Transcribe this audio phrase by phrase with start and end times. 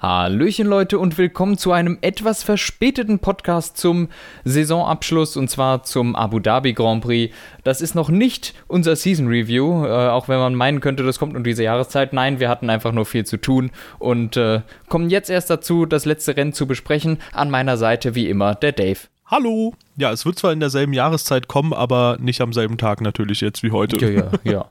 [0.00, 4.08] Hallöchen Leute und willkommen zu einem etwas verspäteten Podcast zum
[4.46, 7.34] Saisonabschluss und zwar zum Abu Dhabi Grand Prix.
[7.64, 11.36] Das ist noch nicht unser Season Review, äh, auch wenn man meinen könnte, das kommt
[11.36, 12.14] um diese Jahreszeit.
[12.14, 16.06] Nein, wir hatten einfach nur viel zu tun und äh, kommen jetzt erst dazu, das
[16.06, 17.18] letzte Rennen zu besprechen.
[17.34, 19.00] An meiner Seite wie immer der Dave.
[19.26, 19.74] Hallo!
[19.96, 23.62] Ja, es wird zwar in derselben Jahreszeit kommen, aber nicht am selben Tag natürlich jetzt
[23.62, 23.98] wie heute.
[23.98, 24.70] Ja, ja, ja.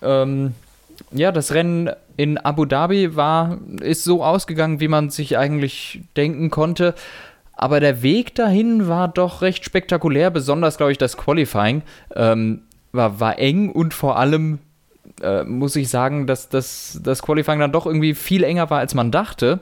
[0.22, 0.54] ähm,
[1.10, 6.50] ja, das Rennen in Abu Dhabi war, ist so ausgegangen, wie man sich eigentlich denken
[6.50, 6.94] konnte.
[7.54, 11.82] Aber der Weg dahin war doch recht spektakulär, besonders, glaube ich, das Qualifying
[12.14, 12.62] ähm,
[12.92, 14.58] war, war eng und vor allem
[15.22, 18.94] äh, muss ich sagen, dass, dass das Qualifying dann doch irgendwie viel enger war, als
[18.94, 19.60] man dachte.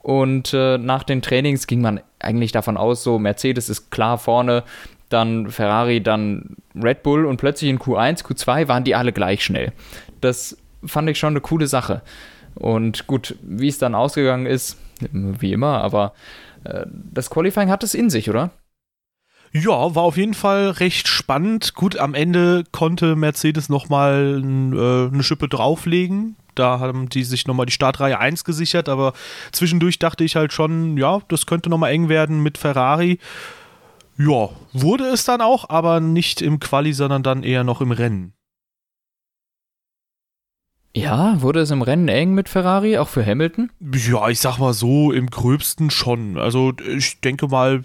[0.00, 4.62] Und äh, nach den Trainings ging man eigentlich davon aus, so Mercedes ist klar vorne,
[5.08, 9.72] dann Ferrari, dann Red Bull und plötzlich in Q1, Q2 waren die alle gleich schnell.
[10.20, 12.02] Das fand ich schon eine coole Sache.
[12.54, 14.78] Und gut, wie es dann ausgegangen ist,
[15.12, 16.14] wie immer, aber
[16.64, 18.50] äh, das Qualifying hat es in sich, oder?
[19.52, 21.74] Ja, war auf jeden Fall recht spannend.
[21.74, 26.36] Gut, am Ende konnte Mercedes nochmal äh, eine Schippe drauflegen.
[26.54, 29.12] Da haben die sich nochmal die Startreihe 1 gesichert, aber
[29.52, 33.18] zwischendurch dachte ich halt schon, ja, das könnte nochmal eng werden mit Ferrari.
[34.18, 38.32] Ja, wurde es dann auch, aber nicht im Quali, sondern dann eher noch im Rennen.
[40.96, 43.70] Ja, wurde es im Rennen eng mit Ferrari, auch für Hamilton?
[43.92, 46.38] Ja, ich sag mal so, im gröbsten schon.
[46.38, 47.84] Also ich denke mal,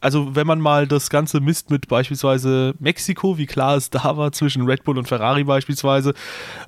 [0.00, 4.30] also wenn man mal das Ganze misst mit beispielsweise Mexiko, wie klar es da war
[4.30, 6.14] zwischen Red Bull und Ferrari beispielsweise,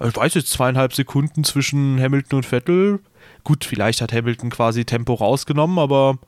[0.04, 2.98] ich weiß jetzt zweieinhalb Sekunden zwischen Hamilton und Vettel.
[3.44, 6.18] Gut, vielleicht hat Hamilton quasi Tempo rausgenommen, aber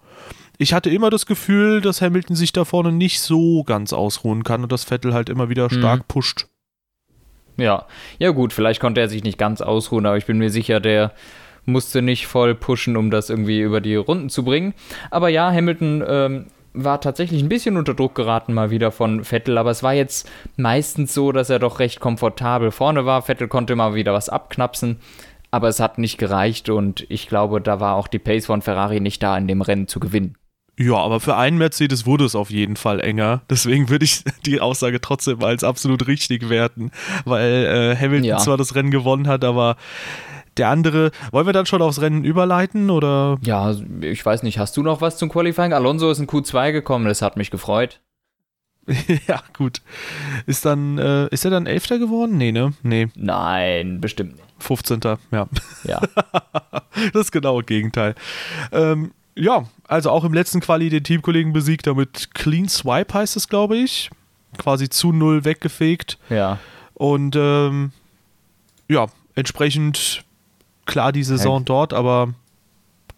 [0.56, 4.62] ich hatte immer das Gefühl, dass Hamilton sich da vorne nicht so ganz ausruhen kann
[4.62, 6.06] und dass Vettel halt immer wieder stark mhm.
[6.06, 6.46] pusht.
[7.56, 7.86] Ja,
[8.18, 11.12] ja gut, vielleicht konnte er sich nicht ganz ausruhen, aber ich bin mir sicher, der
[11.64, 14.74] musste nicht voll pushen, um das irgendwie über die Runden zu bringen.
[15.10, 19.58] Aber ja, Hamilton ähm, war tatsächlich ein bisschen unter Druck geraten mal wieder von Vettel,
[19.58, 23.22] aber es war jetzt meistens so, dass er doch recht komfortabel vorne war.
[23.22, 24.98] Vettel konnte mal wieder was abknapsen,
[25.50, 29.00] aber es hat nicht gereicht und ich glaube, da war auch die Pace von Ferrari
[29.00, 30.36] nicht da, in dem Rennen zu gewinnen.
[30.82, 33.42] Ja, aber für einen Mercedes wurde es auf jeden Fall enger.
[33.48, 36.90] Deswegen würde ich die Aussage trotzdem als absolut richtig werten,
[37.24, 38.38] weil äh, Hamilton ja.
[38.38, 39.76] zwar das Rennen gewonnen hat, aber
[40.56, 43.38] der andere, wollen wir dann schon aufs Rennen überleiten oder?
[43.42, 45.72] Ja, ich weiß nicht, hast du noch was zum Qualifying?
[45.72, 48.00] Alonso ist in Q2 gekommen, das hat mich gefreut.
[49.28, 49.80] ja, gut.
[50.46, 52.36] Ist dann, äh, ist er dann Elfter geworden?
[52.36, 52.72] Nee, ne?
[52.82, 53.08] Nee.
[53.14, 54.48] Nein, bestimmt nicht.
[54.58, 55.00] 15.
[55.30, 55.48] Ja.
[55.84, 56.00] Ja.
[57.12, 58.14] das genaue Gegenteil.
[58.72, 63.48] Ähm, ja, also auch im letzten Quali den Teamkollegen besiegt, damit Clean Swipe heißt es,
[63.48, 64.10] glaube ich.
[64.58, 66.18] Quasi zu null weggefegt.
[66.28, 66.58] Ja.
[66.94, 67.92] Und ähm,
[68.88, 70.24] ja, entsprechend
[70.84, 71.64] klar die Saison hey.
[71.64, 72.34] dort, aber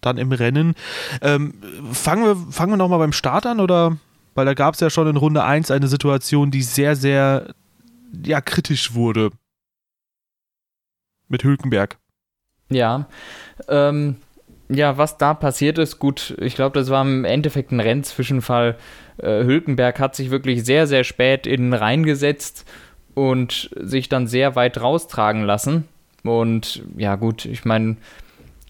[0.00, 0.74] dann im Rennen.
[1.20, 1.54] Ähm,
[1.92, 3.96] fangen wir, fangen wir nochmal beim Start an oder?
[4.34, 7.54] Weil da gab es ja schon in Runde 1 eine Situation, die sehr, sehr
[8.24, 9.30] ja, kritisch wurde.
[11.28, 11.98] Mit Hülkenberg.
[12.68, 13.06] Ja.
[13.68, 14.16] Ähm,
[14.68, 18.76] ja, was da passiert ist, gut, ich glaube, das war im Endeffekt ein Rennzwischenfall.
[19.18, 22.66] Äh, Hülkenberg hat sich wirklich sehr, sehr spät in den Rhein gesetzt
[23.14, 25.84] und sich dann sehr weit raustragen lassen.
[26.22, 27.96] Und ja, gut, ich meine,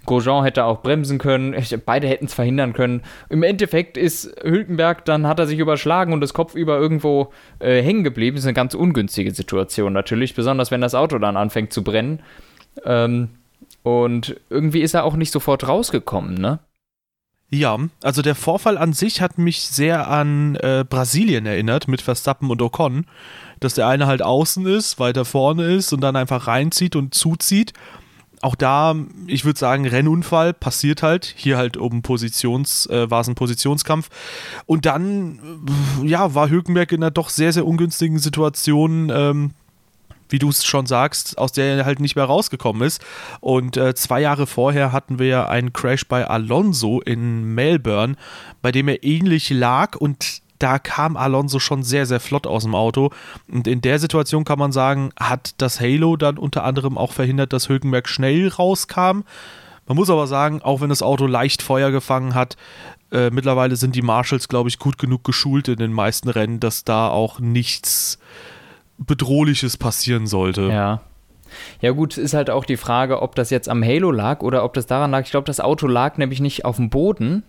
[0.06, 1.54] Grosjean hätte auch bremsen können,
[1.86, 3.02] beide hätten es verhindern können.
[3.30, 7.80] Im Endeffekt ist Hülkenberg, dann hat er sich überschlagen und das Kopf über irgendwo äh,
[7.82, 8.36] hängen geblieben.
[8.36, 12.20] Das ist eine ganz ungünstige Situation natürlich, besonders wenn das Auto dann anfängt zu brennen.
[12.84, 13.30] Ähm,
[13.84, 16.58] und irgendwie ist er auch nicht sofort rausgekommen, ne?
[17.50, 22.50] Ja, also der Vorfall an sich hat mich sehr an äh, Brasilien erinnert mit Verstappen
[22.50, 23.04] und Ocon,
[23.60, 27.74] dass der eine halt außen ist, weiter vorne ist und dann einfach reinzieht und zuzieht.
[28.40, 28.96] Auch da,
[29.26, 31.26] ich würde sagen, Rennunfall passiert halt.
[31.36, 34.08] Hier halt um Positions, äh, war es ein Positionskampf.
[34.64, 35.66] Und dann,
[36.02, 39.12] äh, ja, war Hülkenberg in einer doch sehr, sehr ungünstigen Situation.
[39.14, 39.50] Ähm,
[40.28, 43.04] wie du es schon sagst, aus der er halt nicht mehr rausgekommen ist.
[43.40, 48.16] Und äh, zwei Jahre vorher hatten wir ja einen Crash bei Alonso in Melbourne,
[48.62, 52.74] bei dem er ähnlich lag und da kam Alonso schon sehr, sehr flott aus dem
[52.74, 53.10] Auto.
[53.52, 57.52] Und in der Situation kann man sagen, hat das Halo dann unter anderem auch verhindert,
[57.52, 59.24] dass Hülkenberg schnell rauskam.
[59.86, 62.56] Man muss aber sagen, auch wenn das Auto leicht Feuer gefangen hat,
[63.12, 66.84] äh, mittlerweile sind die Marshalls, glaube ich, gut genug geschult in den meisten Rennen, dass
[66.84, 68.18] da auch nichts
[69.06, 70.62] Bedrohliches passieren sollte.
[70.62, 71.00] Ja.
[71.80, 74.74] Ja, gut, ist halt auch die Frage, ob das jetzt am Halo lag oder ob
[74.74, 75.22] das daran lag.
[75.24, 77.44] Ich glaube, das Auto lag nämlich nicht auf dem Boden,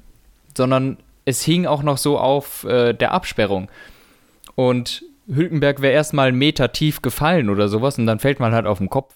[0.56, 3.70] sondern es hing auch noch so auf äh, der Absperrung.
[4.54, 8.68] Und Hülkenberg wäre erstmal einen Meter tief gefallen oder sowas und dann fällt man halt
[8.68, 9.16] auf den Kopf.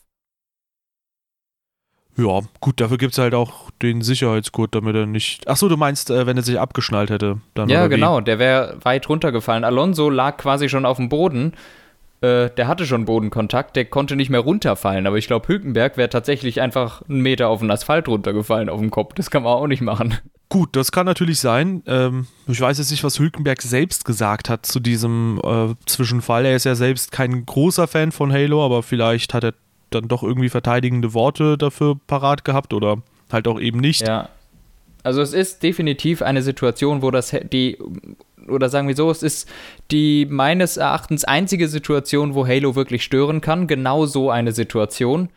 [2.18, 5.48] Ja, gut, dafür gibt es halt auch den Sicherheitsgurt, damit er nicht.
[5.48, 7.70] Achso, du meinst, äh, wenn er sich abgeschnallt hätte, dann.
[7.70, 9.64] Ja, genau, der wäre weit runtergefallen.
[9.64, 11.54] Alonso lag quasi schon auf dem Boden.
[12.22, 15.08] Äh, der hatte schon Bodenkontakt, der konnte nicht mehr runterfallen.
[15.08, 18.92] Aber ich glaube, Hülkenberg wäre tatsächlich einfach einen Meter auf den Asphalt runtergefallen auf dem
[18.92, 19.14] Kopf.
[19.14, 20.18] Das kann man auch nicht machen.
[20.50, 21.84] Gut, das kann natürlich sein.
[21.86, 26.46] Ähm, ich weiß jetzt nicht, was Hülkenberg selbst gesagt hat zu diesem äh, Zwischenfall.
[26.46, 29.54] Er ist ja selbst kein großer Fan von Halo, aber vielleicht hat er
[29.92, 32.98] dann doch irgendwie verteidigende Worte dafür parat gehabt oder
[33.32, 34.08] halt auch eben nicht.
[34.08, 34.30] Ja.
[35.10, 37.80] Also es ist definitiv eine Situation, wo das die
[38.48, 39.50] oder sagen wir so, es ist
[39.90, 43.66] die meines Erachtens einzige Situation, wo Halo wirklich stören kann.
[43.66, 45.30] Genau so eine Situation.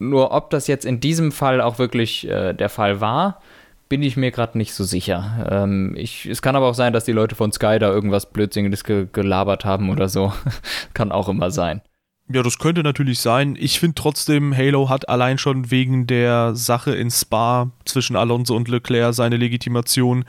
[0.00, 3.40] Nur ob das jetzt in diesem Fall auch wirklich äh, der Fall war,
[3.88, 5.46] bin ich mir gerade nicht so sicher.
[5.48, 8.82] Ähm, ich, es kann aber auch sein, dass die Leute von Sky da irgendwas Blödsinniges
[8.82, 10.32] ge gelabert haben oder so.
[10.94, 11.80] kann auch immer sein.
[12.30, 13.56] Ja, das könnte natürlich sein.
[13.58, 18.68] Ich finde trotzdem, Halo hat allein schon wegen der Sache in Spa zwischen Alonso und
[18.68, 20.24] Leclerc seine Legitimation.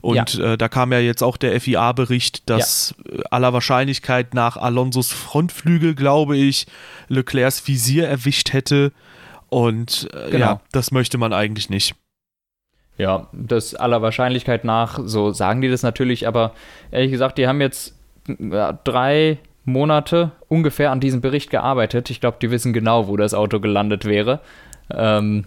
[0.00, 0.52] Und ja.
[0.52, 3.18] äh, da kam ja jetzt auch der FIA-Bericht, dass ja.
[3.18, 6.66] Äh, aller Wahrscheinlichkeit nach Alonsos Frontflügel, glaube ich,
[7.08, 8.92] Leclercs Visier erwischt hätte.
[9.50, 10.46] Und äh, genau.
[10.46, 11.94] ja, das möchte man eigentlich nicht.
[12.96, 16.52] Ja, das aller Wahrscheinlichkeit nach, so sagen die das natürlich, aber
[16.90, 17.94] ehrlich gesagt, die haben jetzt
[18.38, 22.10] ja, drei Monate ungefähr an diesem Bericht gearbeitet.
[22.10, 24.40] Ich glaube, die wissen genau, wo das Auto gelandet wäre.
[24.90, 25.44] Ähm,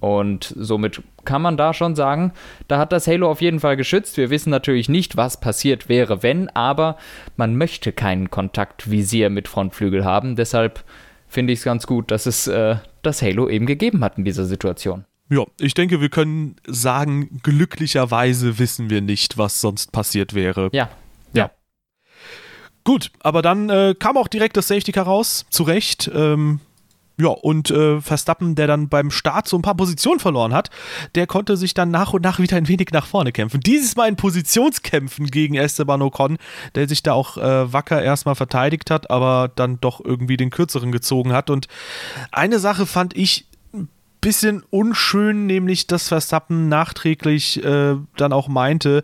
[0.00, 2.32] und somit kann man da schon sagen,
[2.68, 4.16] da hat das Halo auf jeden Fall geschützt.
[4.16, 6.96] Wir wissen natürlich nicht, was passiert wäre, wenn, aber
[7.36, 10.36] man möchte keinen Kontaktvisier mit Frontflügel haben.
[10.36, 10.82] Deshalb
[11.28, 14.46] finde ich es ganz gut, dass es äh, das Halo eben gegeben hat in dieser
[14.46, 15.04] Situation.
[15.28, 20.70] Ja, ich denke, wir können sagen, glücklicherweise wissen wir nicht, was sonst passiert wäre.
[20.72, 20.80] Ja.
[20.80, 20.88] Ja.
[22.84, 26.10] Gut, aber dann äh, kam auch direkt das Safety Car raus, zu Recht.
[26.14, 26.60] Ähm,
[27.20, 30.70] ja, und äh, Verstappen, der dann beim Start so ein paar Positionen verloren hat,
[31.14, 33.60] der konnte sich dann nach und nach wieder ein wenig nach vorne kämpfen.
[33.60, 36.38] Dieses Mal in Positionskämpfen gegen Esteban Ocon,
[36.74, 40.92] der sich da auch äh, wacker erstmal verteidigt hat, aber dann doch irgendwie den kürzeren
[40.92, 41.50] gezogen hat.
[41.50, 41.68] Und
[42.32, 43.88] eine Sache fand ich ein
[44.22, 49.02] bisschen unschön, nämlich dass Verstappen nachträglich äh, dann auch meinte,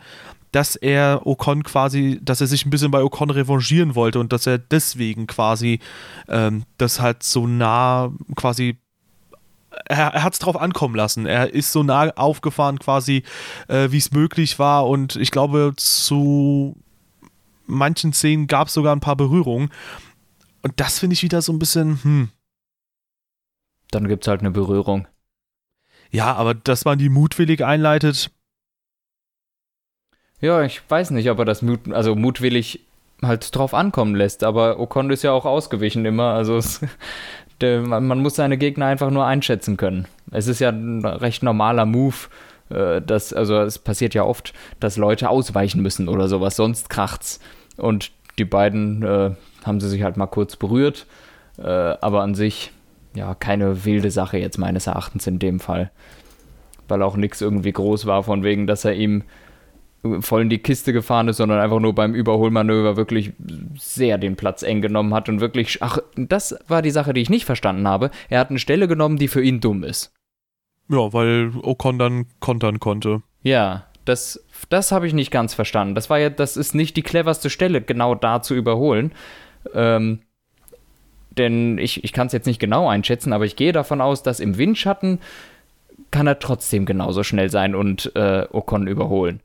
[0.56, 4.46] dass er Ocon quasi, dass er sich ein bisschen bei Ocon revanchieren wollte und dass
[4.46, 5.80] er deswegen quasi
[6.28, 8.78] ähm, das halt so nah quasi
[9.84, 11.26] er, er hat es drauf ankommen lassen.
[11.26, 13.22] Er ist so nah aufgefahren quasi,
[13.68, 16.74] äh, wie es möglich war und ich glaube, zu
[17.66, 19.68] manchen Szenen gab es sogar ein paar Berührungen.
[20.62, 22.28] Und das finde ich wieder so ein bisschen, hm.
[23.90, 25.06] Dann gibt es halt eine Berührung.
[26.10, 28.30] Ja, aber dass man die mutwillig einleitet,
[30.40, 32.80] ja, ich weiß nicht, ob er das mut, also mutwillig
[33.22, 36.80] halt drauf ankommen lässt, aber Ocon ist ja auch ausgewichen immer, also es,
[37.60, 40.06] der, man muss seine Gegner einfach nur einschätzen können.
[40.30, 42.16] Es ist ja ein recht normaler Move,
[42.68, 47.40] äh, dass, also es passiert ja oft, dass Leute ausweichen müssen oder sowas, sonst kracht's.
[47.76, 49.30] Und die beiden äh,
[49.64, 51.06] haben sie sich halt mal kurz berührt,
[51.58, 52.72] äh, aber an sich
[53.14, 55.90] ja keine wilde Sache jetzt meines Erachtens in dem Fall.
[56.88, 59.24] Weil auch nichts irgendwie groß war, von wegen, dass er ihm
[60.20, 63.32] voll in die Kiste gefahren ist, sondern einfach nur beim Überholmanöver wirklich
[63.76, 67.30] sehr den Platz eng genommen hat und wirklich, ach, das war die Sache, die ich
[67.30, 68.10] nicht verstanden habe.
[68.28, 70.12] Er hat eine Stelle genommen, die für ihn dumm ist.
[70.88, 73.22] Ja, weil Ocon dann kontern konnte.
[73.42, 75.94] Ja, das, das habe ich nicht ganz verstanden.
[75.94, 79.12] Das war ja, das ist nicht die cleverste Stelle, genau da zu überholen.
[79.74, 80.20] Ähm,
[81.30, 84.40] denn ich, ich kann es jetzt nicht genau einschätzen, aber ich gehe davon aus, dass
[84.40, 85.18] im Windschatten
[86.10, 89.40] kann er trotzdem genauso schnell sein und äh, Ocon überholen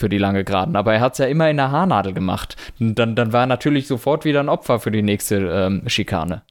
[0.00, 0.74] für die lange Geraden.
[0.74, 2.56] Aber er hat es ja immer in der Haarnadel gemacht.
[2.78, 6.42] Dann, dann war er natürlich sofort wieder ein Opfer für die nächste ähm, Schikane.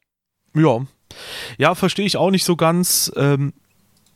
[0.54, 0.86] Ja.
[1.58, 3.12] Ja, verstehe ich auch nicht so ganz.
[3.18, 3.54] Ähm,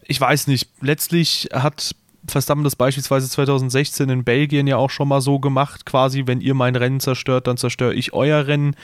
[0.03, 0.69] ich weiß nicht.
[0.81, 1.95] Letztlich hat
[2.27, 6.53] Verstappen das beispielsweise 2016 in Belgien ja auch schon mal so gemacht, quasi, wenn ihr
[6.53, 8.75] mein Rennen zerstört, dann zerstöre ich euer Rennen.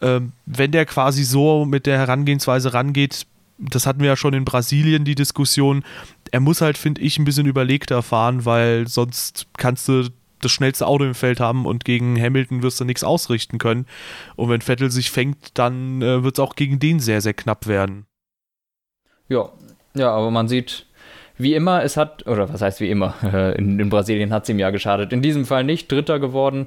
[0.00, 3.26] Ähm, wenn der quasi so mit der Herangehensweise rangeht,
[3.58, 5.82] das hatten wir ja schon in Brasilien, die Diskussion.
[6.36, 10.10] Er muss halt, finde ich, ein bisschen überlegter fahren, weil sonst kannst du
[10.42, 13.86] das schnellste Auto im Feld haben und gegen Hamilton wirst du nichts ausrichten können.
[14.34, 17.66] Und wenn Vettel sich fängt, dann äh, wird es auch gegen den sehr, sehr knapp
[17.66, 18.04] werden.
[19.30, 19.48] Ja,
[19.94, 20.84] ja, aber man sieht,
[21.38, 23.14] wie immer, es hat, oder was heißt wie immer,
[23.56, 25.14] in, in Brasilien hat es ihm ja geschadet.
[25.14, 26.66] In diesem Fall nicht, Dritter geworden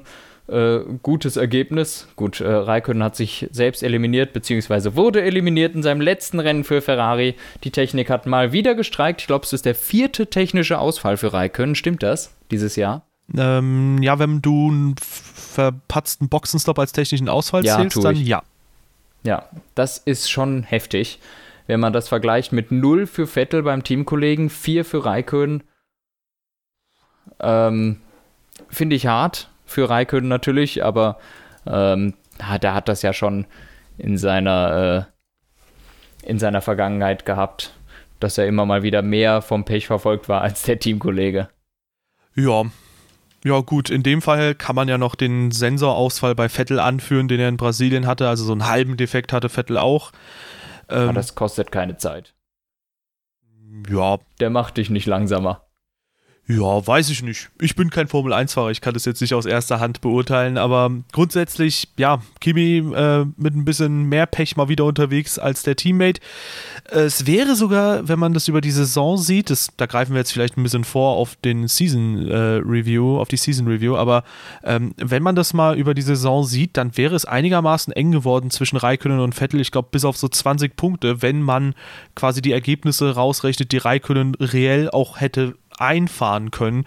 [0.50, 2.08] äh, gutes Ergebnis.
[2.16, 6.82] Gut, äh, Raikkonen hat sich selbst eliminiert, beziehungsweise wurde eliminiert in seinem letzten Rennen für
[6.82, 7.36] Ferrari.
[7.64, 9.20] Die Technik hat mal wieder gestreikt.
[9.20, 11.74] Ich glaube, es ist der vierte technische Ausfall für Raikkonen.
[11.74, 13.02] Stimmt das dieses Jahr?
[13.36, 18.42] Ähm, ja, wenn du einen verpatzten Boxenstopp als technischen Ausfall ja, zählst, dann ja.
[19.22, 21.20] Ja, das ist schon heftig,
[21.66, 25.62] wenn man das vergleicht mit 0 für Vettel beim Teamkollegen, 4 für Raikön.
[27.38, 28.00] Ähm,
[28.68, 31.18] Finde ich hart für Raikön natürlich, aber
[31.66, 32.14] ähm,
[32.62, 33.46] der hat das ja schon
[33.98, 35.06] in seiner,
[36.24, 37.74] äh, in seiner Vergangenheit gehabt,
[38.18, 41.48] dass er immer mal wieder mehr vom Pech verfolgt war als der Teamkollege.
[42.34, 42.64] Ja.
[43.42, 47.40] Ja, gut, in dem Fall kann man ja noch den Sensorausfall bei Vettel anführen, den
[47.40, 48.28] er in Brasilien hatte.
[48.28, 50.12] Also so einen halben Defekt hatte Vettel auch.
[50.90, 52.34] Ähm, Aber das kostet keine Zeit.
[53.88, 54.18] Ja.
[54.40, 55.64] Der macht dich nicht langsamer.
[56.50, 57.48] Ja, weiß ich nicht.
[57.60, 61.88] Ich bin kein Formel-1-Fahrer, ich kann das jetzt nicht aus erster Hand beurteilen, aber grundsätzlich,
[61.96, 66.20] ja, Kimi äh, mit ein bisschen mehr Pech mal wieder unterwegs als der Teammate.
[66.90, 70.32] Es wäre sogar, wenn man das über die Saison sieht, das, da greifen wir jetzt
[70.32, 74.24] vielleicht ein bisschen vor auf den Season äh, Review, auf die Season Review, aber
[74.64, 78.50] ähm, wenn man das mal über die Saison sieht, dann wäre es einigermaßen eng geworden
[78.50, 79.60] zwischen Raikönnen und Vettel.
[79.60, 81.74] Ich glaube, bis auf so 20 Punkte, wenn man
[82.16, 86.84] quasi die Ergebnisse rausrechnet, die Raikönnen reell auch hätte einfahren können.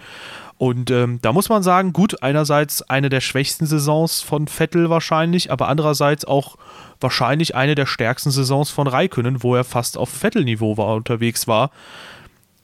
[0.58, 5.52] Und ähm, da muss man sagen, gut, einerseits eine der schwächsten Saisons von Vettel wahrscheinlich,
[5.52, 6.56] aber andererseits auch
[7.02, 11.72] wahrscheinlich eine der stärksten Saisons von Raikönnen, wo er fast auf Vettel-Niveau war, unterwegs war.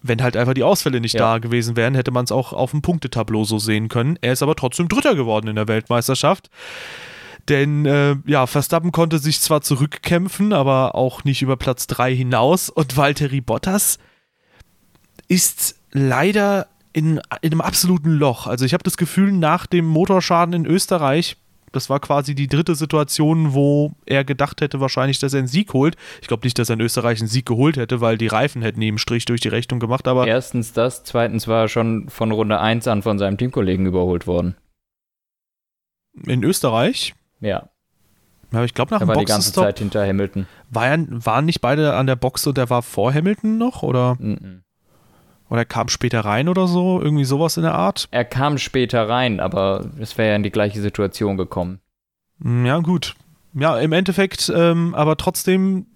[0.01, 1.19] Wenn halt einfach die Ausfälle nicht ja.
[1.19, 4.17] da gewesen wären, hätte man es auch auf dem Punktetableau so sehen können.
[4.21, 6.49] Er ist aber trotzdem Dritter geworden in der Weltmeisterschaft.
[7.49, 12.69] Denn äh, ja, Verstappen konnte sich zwar zurückkämpfen, aber auch nicht über Platz 3 hinaus.
[12.69, 13.97] Und Valtteri Bottas
[15.27, 18.47] ist leider in, in einem absoluten Loch.
[18.47, 21.37] Also ich habe das Gefühl, nach dem Motorschaden in Österreich,
[21.71, 25.73] das war quasi die dritte Situation, wo er gedacht hätte wahrscheinlich, dass er einen Sieg
[25.73, 25.95] holt.
[26.21, 28.81] Ich glaube nicht, dass er in Österreich einen Sieg geholt hätte, weil die Reifen hätten
[28.81, 30.07] ihm Strich durch die Rechnung gemacht.
[30.07, 34.25] Aber Erstens das, zweitens war er schon von Runde 1 an von seinem Teamkollegen überholt
[34.25, 34.55] worden.
[36.25, 37.13] In Österreich?
[37.39, 37.69] Ja.
[38.51, 40.47] Ja, ich glaube nach er dem war die ganze Zeit hinter Hamilton.
[40.71, 43.83] War er, waren nicht beide an der Box und der war vor Hamilton noch?
[43.83, 44.17] Oder?
[44.19, 44.61] -mm.
[45.49, 48.07] Oder er kam später rein oder so, irgendwie sowas in der Art.
[48.11, 51.79] Er kam später rein, aber es wäre ja in die gleiche Situation gekommen.
[52.41, 53.15] Hm, ja, gut.
[53.53, 55.87] Ja, im Endeffekt, ähm, aber trotzdem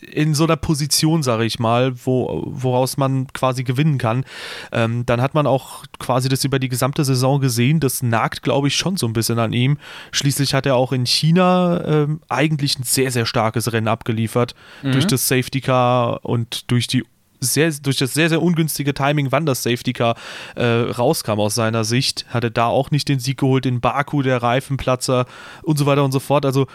[0.00, 4.24] in so einer Position, sage ich mal, wo, woraus man quasi gewinnen kann.
[4.72, 7.80] Ähm, dann hat man auch quasi das über die gesamte Saison gesehen.
[7.80, 9.78] Das nagt, glaube ich, schon so ein bisschen an ihm.
[10.10, 14.54] Schließlich hat er auch in China ähm, eigentlich ein sehr, sehr starkes Rennen abgeliefert.
[14.82, 14.92] Mhm.
[14.92, 17.04] Durch das Safety Car und durch die
[17.40, 20.16] sehr, durch das sehr, sehr ungünstige Timing, wann das Safety Car
[20.56, 24.42] äh, rauskam aus seiner Sicht, hatte da auch nicht den Sieg geholt, in Baku der
[24.42, 25.26] Reifenplatzer
[25.62, 26.44] und so weiter und so fort.
[26.44, 26.66] Also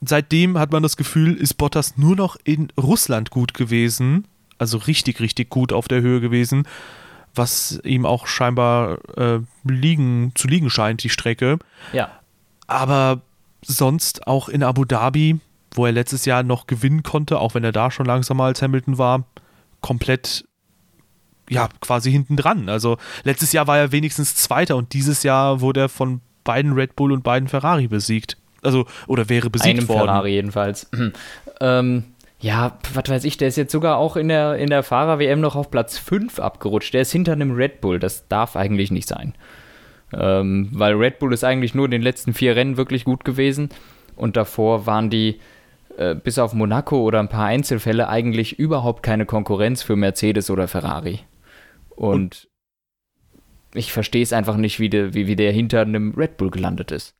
[0.00, 4.26] seitdem hat man das Gefühl, ist Bottas nur noch in Russland gut gewesen,
[4.58, 6.66] also richtig, richtig gut auf der Höhe gewesen,
[7.34, 11.58] was ihm auch scheinbar äh, liegen, zu liegen scheint, die Strecke.
[11.92, 12.10] Ja.
[12.66, 13.20] Aber
[13.62, 15.40] sonst auch in Abu Dhabi,
[15.72, 18.98] wo er letztes Jahr noch gewinnen konnte, auch wenn er da schon langsamer als Hamilton
[18.98, 19.24] war,
[19.80, 20.44] komplett
[21.50, 22.68] ja, quasi hinten dran.
[22.68, 26.96] Also letztes Jahr war er wenigstens Zweiter und dieses Jahr wurde er von beiden Red
[26.96, 28.36] Bull und beiden Ferrari besiegt.
[28.62, 30.06] Also, oder wäre besiegt Einem worden.
[30.06, 30.90] Ferrari jedenfalls.
[31.60, 32.04] ähm,
[32.40, 35.56] ja, was weiß ich, der ist jetzt sogar auch in der, in der Fahrer-WM noch
[35.56, 36.94] auf Platz 5 abgerutscht.
[36.94, 37.98] Der ist hinter einem Red Bull.
[37.98, 39.34] Das darf eigentlich nicht sein.
[40.12, 43.70] Ähm, weil Red Bull ist eigentlich nur in den letzten vier Rennen wirklich gut gewesen.
[44.16, 45.40] Und davor waren die
[45.98, 50.68] äh, bis auf Monaco oder ein paar Einzelfälle eigentlich überhaupt keine Konkurrenz für Mercedes oder
[50.68, 51.20] Ferrari.
[51.90, 52.48] Und,
[53.74, 56.90] ich verstehe es einfach nicht, wie, de, wie, wie der hinter einem Red Bull gelandet
[56.90, 57.14] ist.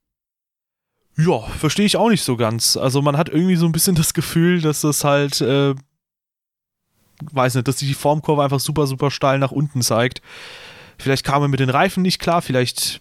[1.16, 2.76] Ja, verstehe ich auch nicht so ganz.
[2.76, 5.74] Also man hat irgendwie so ein bisschen das Gefühl, dass das halt, äh,
[7.32, 10.22] weiß nicht, dass die Formkurve einfach super, super steil nach unten zeigt.
[10.96, 13.00] Vielleicht kam er mit den Reifen nicht klar, vielleicht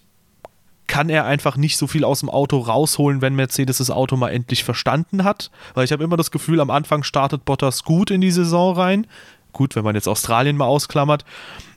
[0.88, 4.30] kann er einfach nicht so viel aus dem Auto rausholen, wenn Mercedes das Auto mal
[4.30, 5.50] endlich verstanden hat.
[5.74, 9.06] Weil ich habe immer das Gefühl, am Anfang startet Bottas gut in die Saison rein.
[9.52, 11.24] Gut, wenn man jetzt Australien mal ausklammert.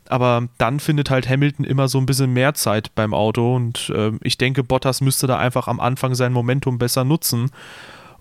[0.09, 3.55] Aber dann findet halt Hamilton immer so ein bisschen mehr Zeit beim Auto.
[3.55, 7.51] Und äh, ich denke, Bottas müsste da einfach am Anfang sein Momentum besser nutzen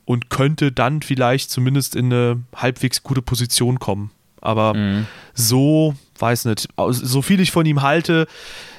[0.04, 4.10] und könnte dann vielleicht zumindest in eine halbwegs gute Position kommen.
[4.40, 5.06] Aber mhm.
[5.34, 8.26] so, weiß nicht, so viel ich von ihm halte,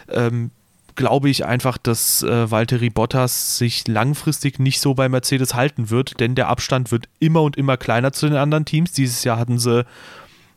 [0.09, 0.51] ähm,
[0.95, 6.19] glaube ich einfach, dass äh, Valtteri Bottas sich langfristig nicht so bei Mercedes halten wird,
[6.19, 8.91] denn der Abstand wird immer und immer kleiner zu den anderen Teams.
[8.91, 9.85] Dieses Jahr hatten sie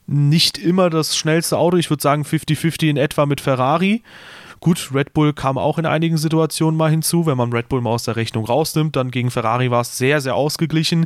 [0.07, 4.03] nicht immer das schnellste Auto, ich würde sagen 50-50 in etwa mit Ferrari.
[4.61, 7.27] Gut, Red Bull kam auch in einigen Situationen mal hinzu.
[7.27, 10.23] Wenn man Red Bull mal aus der Rechnung rausnimmt, dann gegen Ferrari war es sehr,
[10.23, 11.05] sehr ausgeglichen.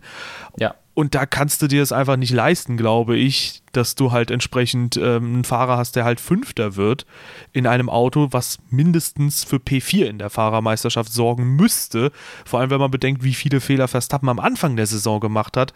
[0.59, 0.77] Ja.
[0.95, 4.97] Und da kannst du dir es einfach nicht leisten, glaube ich, dass du halt entsprechend
[4.97, 7.07] ähm, einen Fahrer hast, der halt Fünfter wird
[7.53, 12.11] in einem Auto, was mindestens für P4 in der Fahrermeisterschaft sorgen müsste.
[12.45, 15.73] Vor allem, wenn man bedenkt, wie viele Fehler Verstappen am Anfang der Saison gemacht hat.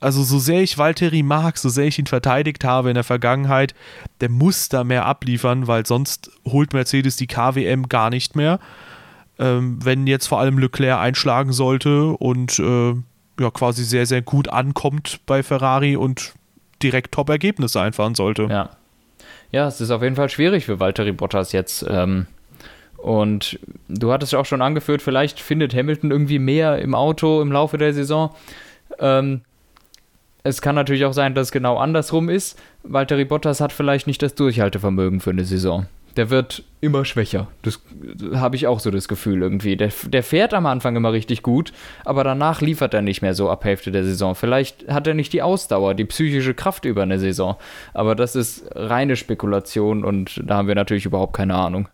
[0.00, 3.74] Also so sehr ich Valtteri mag, so sehr ich ihn verteidigt habe in der Vergangenheit,
[4.20, 8.60] der muss da mehr abliefern, weil sonst holt Mercedes die KWM gar nicht mehr.
[9.40, 12.94] Ähm, wenn jetzt vor allem Leclerc einschlagen sollte und äh,
[13.40, 16.34] ja quasi sehr, sehr gut ankommt bei Ferrari und
[16.84, 18.44] direkt Top-Ergebnisse einfahren sollte.
[18.44, 18.70] Ja.
[19.50, 21.84] Ja, es ist auf jeden Fall schwierig für Valtteri Bottas jetzt.
[21.88, 22.26] Ähm,
[22.96, 27.78] und du hattest auch schon angeführt, vielleicht findet Hamilton irgendwie mehr im Auto im Laufe
[27.78, 28.34] der Saison.
[28.98, 29.42] Ähm,
[30.42, 32.60] es kann natürlich auch sein, dass es genau andersrum ist.
[32.82, 37.48] Valtteri Bottas hat vielleicht nicht das Durchhaltevermögen für eine Saison der wird immer schwächer.
[37.62, 37.80] Das
[38.34, 39.76] habe ich auch so das Gefühl irgendwie.
[39.76, 41.72] Der, der fährt am Anfang immer richtig gut,
[42.04, 44.34] aber danach liefert er nicht mehr so ab Hälfte der Saison.
[44.34, 47.56] Vielleicht hat er nicht die Ausdauer, die psychische Kraft über eine Saison.
[47.94, 51.88] Aber das ist reine Spekulation und da haben wir natürlich überhaupt keine Ahnung.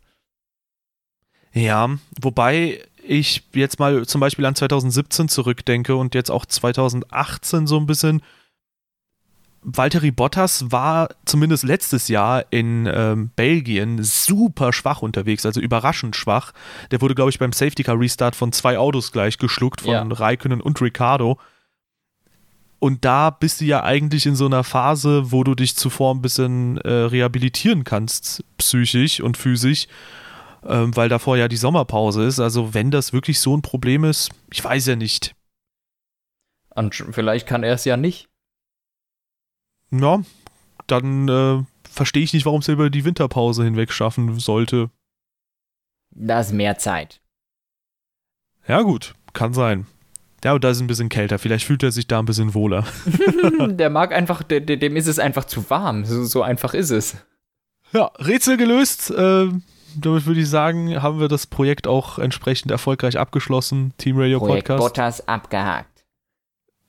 [1.52, 1.88] Ja,
[2.20, 7.86] wobei ich jetzt mal zum Beispiel an 2017 zurückdenke und jetzt auch 2018 so ein
[7.86, 8.22] bisschen
[9.62, 16.52] Valtteri Bottas war zumindest letztes Jahr in ähm, Belgien super schwach unterwegs, also überraschend schwach.
[16.90, 20.02] Der wurde, glaube ich, beim Safety Car Restart von zwei Autos gleich geschluckt, von ja.
[20.02, 21.38] Raikkonen und Ricardo.
[22.78, 26.22] Und da bist du ja eigentlich in so einer Phase, wo du dich zuvor ein
[26.22, 29.86] bisschen äh, rehabilitieren kannst, psychisch und physisch,
[30.66, 32.40] ähm, weil davor ja die Sommerpause ist.
[32.40, 35.34] Also, wenn das wirklich so ein Problem ist, ich weiß ja nicht.
[36.74, 38.29] Und vielleicht kann er es ja nicht
[39.90, 40.22] ja,
[40.86, 44.90] dann äh, verstehe ich nicht, warum es über die Winterpause hinweg schaffen sollte.
[46.10, 47.20] Da ist mehr Zeit.
[48.66, 49.86] Ja, gut, kann sein.
[50.44, 51.38] Ja, und da ist es ein bisschen kälter.
[51.38, 52.86] Vielleicht fühlt er sich da ein bisschen wohler.
[53.68, 56.04] der mag einfach, der, dem ist es einfach zu warm.
[56.04, 57.16] So, so einfach ist es.
[57.92, 59.10] Ja, Rätsel gelöst.
[59.10, 59.48] Äh,
[59.96, 63.92] damit würde ich sagen, haben wir das Projekt auch entsprechend erfolgreich abgeschlossen.
[63.98, 64.82] Team Radio Projekt Podcast.
[64.82, 65.89] Bottas abgehakt.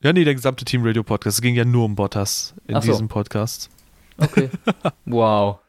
[0.03, 1.37] Ja, nee, der gesamte Team Radio Podcast.
[1.37, 2.91] Es ging ja nur um Bottas in so.
[2.91, 3.69] diesem Podcast.
[4.17, 4.49] Okay.
[5.05, 5.59] wow.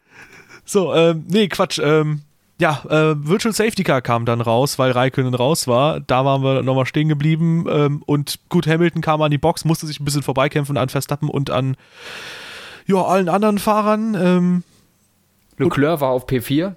[0.65, 1.79] So, ähm, nee, Quatsch.
[1.79, 2.23] Ähm,
[2.59, 6.01] ja, äh, Virtual Safety Car kam dann raus, weil Raikkonen raus war.
[6.01, 7.67] Da waren wir nochmal stehen geblieben.
[7.69, 11.29] Ähm, und gut, Hamilton kam an die Box, musste sich ein bisschen vorbeikämpfen an Verstappen
[11.29, 11.77] und an
[12.87, 14.15] ja, allen anderen Fahrern.
[14.15, 14.63] Ähm,
[15.59, 16.75] Leclerc war auf P4.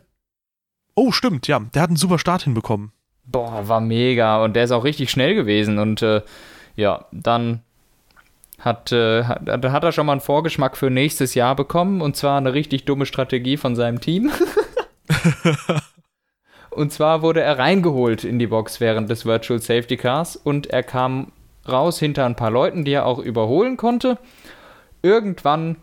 [0.93, 1.60] Oh, stimmt, ja.
[1.60, 2.91] Der hat einen super Start hinbekommen.
[3.25, 4.43] Boah, war mega.
[4.43, 5.79] Und der ist auch richtig schnell gewesen.
[5.79, 6.21] Und äh,
[6.75, 7.61] ja, dann
[8.59, 12.38] hat, äh, hat, hat er schon mal einen Vorgeschmack für nächstes Jahr bekommen und zwar
[12.38, 14.31] eine richtig dumme Strategie von seinem Team.
[16.69, 20.83] und zwar wurde er reingeholt in die Box während des Virtual Safety Cars und er
[20.83, 21.31] kam
[21.67, 24.17] raus hinter ein paar Leuten, die er auch überholen konnte.
[25.01, 25.77] Irgendwann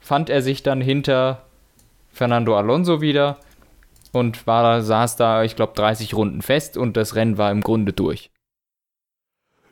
[0.00, 1.42] fand er sich dann hinter
[2.12, 3.38] Fernando Alonso wieder
[4.12, 7.92] und war, saß da, ich glaube, 30 Runden fest und das Rennen war im Grunde
[7.92, 8.30] durch.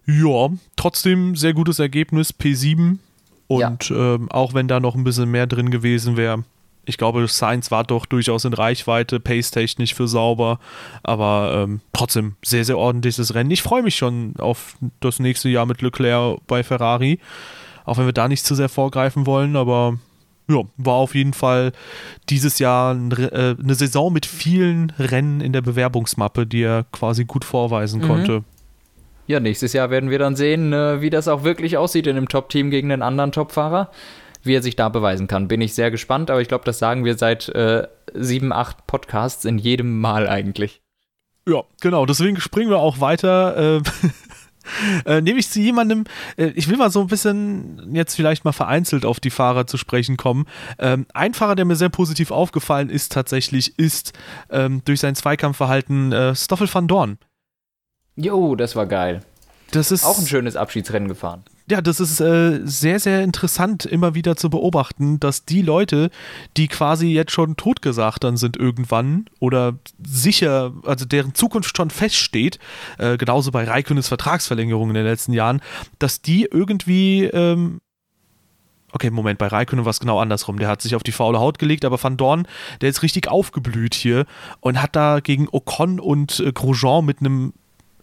[0.06, 2.98] Ja, trotzdem sehr gutes Ergebnis, P7.
[3.46, 4.14] Und ja.
[4.14, 6.44] ähm, auch wenn da noch ein bisschen mehr drin gewesen wäre,
[6.84, 10.58] ich glaube, Science war doch durchaus in Reichweite, pace-technisch für sauber,
[11.02, 13.50] aber ähm, trotzdem sehr, sehr ordentliches Rennen.
[13.50, 17.20] Ich freue mich schon auf das nächste Jahr mit Leclerc bei Ferrari,
[17.84, 19.98] auch wenn wir da nicht zu sehr vorgreifen wollen, aber
[20.48, 21.72] ja, war auf jeden Fall
[22.28, 27.44] dieses Jahr äh, eine Saison mit vielen Rennen in der Bewerbungsmappe, die er quasi gut
[27.44, 28.06] vorweisen mhm.
[28.06, 28.44] konnte.
[29.26, 32.28] Ja, nächstes Jahr werden wir dann sehen, äh, wie das auch wirklich aussieht in dem
[32.28, 33.90] Top-Team gegen den anderen Top-Fahrer.
[34.44, 35.46] Wie er sich da beweisen kann.
[35.46, 39.44] Bin ich sehr gespannt, aber ich glaube, das sagen wir seit äh, sieben, acht Podcasts
[39.44, 40.82] in jedem Mal eigentlich.
[41.46, 42.06] Ja, genau.
[42.06, 43.78] Deswegen springen wir auch weiter.
[43.78, 43.82] Äh,
[45.06, 46.04] äh, nämlich zu jemandem,
[46.36, 49.76] äh, ich will mal so ein bisschen jetzt vielleicht mal vereinzelt auf die Fahrer zu
[49.76, 50.46] sprechen kommen.
[50.78, 54.12] Ähm, ein Fahrer, der mir sehr positiv aufgefallen ist tatsächlich, ist
[54.50, 57.18] ähm, durch sein Zweikampfverhalten äh, Stoffel van Dorn.
[58.16, 59.22] Jo, das war geil.
[59.70, 61.44] Das ist auch ein schönes Abschiedsrennen gefahren.
[61.70, 66.10] Ja, das ist äh, sehr, sehr interessant, immer wieder zu beobachten, dass die Leute,
[66.56, 72.58] die quasi jetzt schon totgesagt dann sind irgendwann oder sicher, also deren Zukunft schon feststeht,
[72.98, 75.62] äh, genauso bei Raikönes Vertragsverlängerung in den letzten Jahren,
[75.98, 77.80] dass die irgendwie ähm,
[78.94, 80.58] Okay, Moment, bei Raikkonen war es genau andersrum.
[80.58, 82.46] Der hat sich auf die faule Haut gelegt, aber Van Dorn,
[82.82, 84.26] der ist richtig aufgeblüht hier
[84.60, 87.54] und hat da gegen Ocon und äh, Grosjean mit einem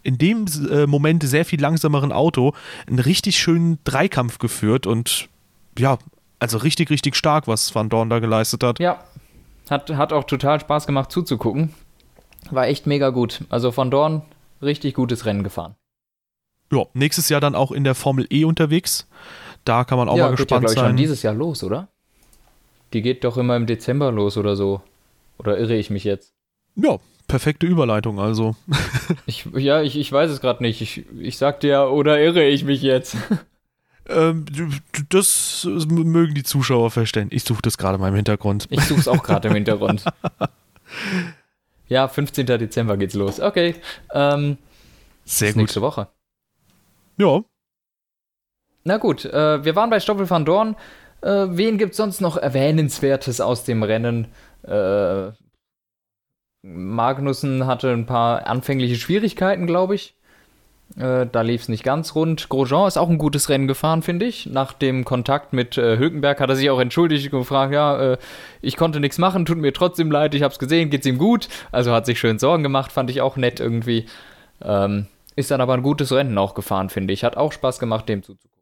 [0.03, 2.53] in dem äh, Moment sehr viel langsameren Auto
[2.88, 5.29] einen richtig schönen Dreikampf geführt und
[5.77, 5.97] ja,
[6.39, 8.79] also richtig, richtig stark, was Van Dorn da geleistet hat.
[8.79, 9.03] Ja,
[9.69, 11.73] hat, hat auch total Spaß gemacht zuzugucken.
[12.49, 13.41] War echt mega gut.
[13.49, 14.21] Also Van Dorn
[14.62, 15.75] richtig gutes Rennen gefahren.
[16.71, 19.07] ja, nächstes Jahr dann auch in der Formel E unterwegs.
[19.65, 20.88] Da kann man auch ja, mal gespannt ja, sein.
[20.88, 21.89] schon dieses Jahr los, oder?
[22.93, 24.81] Die geht doch immer im Dezember los oder so.
[25.38, 26.33] Oder irre ich mich jetzt?
[26.75, 26.97] Ja,
[27.29, 28.55] perfekte Überleitung, also.
[29.25, 30.81] Ich, ja, ich, ich weiß es gerade nicht.
[30.81, 33.15] Ich, ich sagte ja, oder irre ich mich jetzt?
[34.11, 34.43] Ähm,
[35.09, 37.27] das mögen die Zuschauer verstehen.
[37.29, 38.65] Ich suche das gerade mal im Hintergrund.
[38.71, 40.03] Ich suche es auch gerade im Hintergrund.
[41.87, 42.47] Ja, 15.
[42.47, 43.39] Dezember geht's los.
[43.39, 43.75] Okay.
[44.11, 44.57] Ähm,
[45.25, 45.57] Sehr gut.
[45.57, 46.07] nächste Woche.
[47.17, 47.41] Ja,
[48.83, 50.75] Na gut, äh, wir waren bei Stoffel van Dorn.
[51.21, 54.25] Äh, wen gibt's sonst noch Erwähnenswertes aus dem Rennen?
[54.63, 55.31] Äh,
[56.62, 60.15] Magnussen hatte ein paar anfängliche Schwierigkeiten, glaube ich.
[60.98, 62.50] Äh, da lief es nicht ganz rund.
[62.50, 64.48] Grosjean ist auch ein gutes Rennen gefahren, finde ich.
[64.48, 68.17] Nach dem Kontakt mit äh, Hülkenberg hat er sich auch entschuldigt und gefragt, ja, äh,
[68.62, 71.48] ich konnte nichts machen, tut mir trotzdem leid, ich habe es gesehen, geht's ihm gut.
[71.72, 74.08] Also hat sich schön Sorgen gemacht, fand ich auch nett irgendwie.
[74.62, 77.24] Ähm, ist dann aber ein gutes Rennen auch gefahren, finde ich.
[77.24, 78.60] Hat auch Spaß gemacht, dem zuzugucken.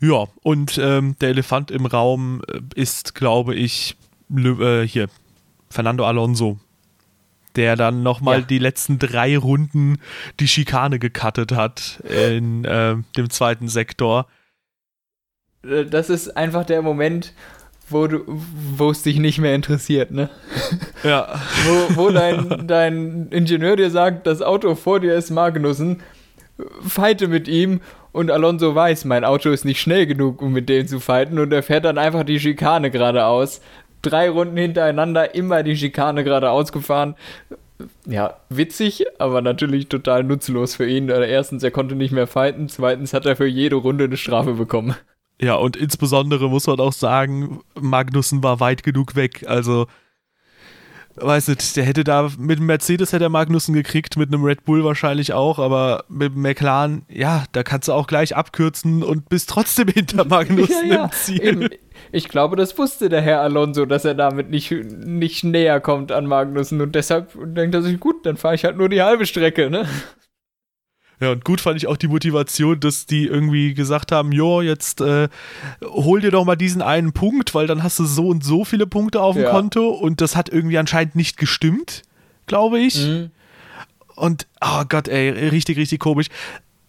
[0.00, 0.26] ja.
[0.42, 3.96] Und ähm, der Elefant im Raum äh, ist, glaube ich,
[4.34, 5.08] äh, hier,
[5.68, 6.58] Fernando Alonso.
[7.56, 8.44] Der dann nochmal Ja.
[8.46, 9.98] die letzten drei Runden
[10.38, 14.26] die Schikane gecuttet hat in äh, dem zweiten Sektor.
[15.64, 17.32] Äh, Das ist einfach der Moment,
[17.88, 18.22] wo du,
[18.76, 20.30] wo es dich nicht mehr interessiert, ne?
[21.02, 21.40] Ja.
[21.66, 26.02] Wo, wo dein, dein Ingenieur dir sagt, das Auto vor dir ist Magnussen,
[26.86, 27.80] fighte mit ihm
[28.12, 31.52] und Alonso weiß, mein Auto ist nicht schnell genug, um mit dem zu fighten und
[31.52, 33.60] er fährt dann einfach die Schikane geradeaus.
[34.02, 37.14] Drei Runden hintereinander immer die Schikane geradeaus gefahren.
[38.06, 41.08] Ja, witzig, aber natürlich total nutzlos für ihn.
[41.08, 42.68] Erstens, er konnte nicht mehr fighten.
[42.68, 44.94] Zweitens hat er für jede Runde eine Strafe bekommen.
[45.40, 49.44] Ja, und insbesondere muss man auch sagen, Magnussen war weit genug weg.
[49.46, 49.86] Also,
[51.16, 54.64] weiß nicht, der hätte da mit dem Mercedes hätte er Magnussen gekriegt, mit einem Red
[54.64, 59.28] Bull wahrscheinlich auch, aber mit dem McLaren, ja, da kannst du auch gleich abkürzen und
[59.28, 61.42] bist trotzdem hinter Magnussen im Ziel.
[61.42, 61.68] eben.
[62.12, 66.26] Ich glaube, das wusste der Herr Alonso, dass er damit nicht, nicht näher kommt an
[66.26, 69.70] Magnussen und deshalb denkt er sich, gut, dann fahre ich halt nur die halbe Strecke,
[69.70, 69.86] ne?
[71.20, 75.02] Ja, und gut fand ich auch die Motivation, dass die irgendwie gesagt haben, jo, jetzt
[75.02, 75.28] äh,
[75.84, 78.86] hol dir doch mal diesen einen Punkt, weil dann hast du so und so viele
[78.86, 79.50] Punkte auf dem Ja.
[79.50, 82.02] Konto und das hat irgendwie anscheinend nicht gestimmt,
[82.46, 83.06] glaube ich.
[83.06, 83.30] Mhm.
[84.16, 86.26] Und, oh Gott, ey, richtig, richtig komisch.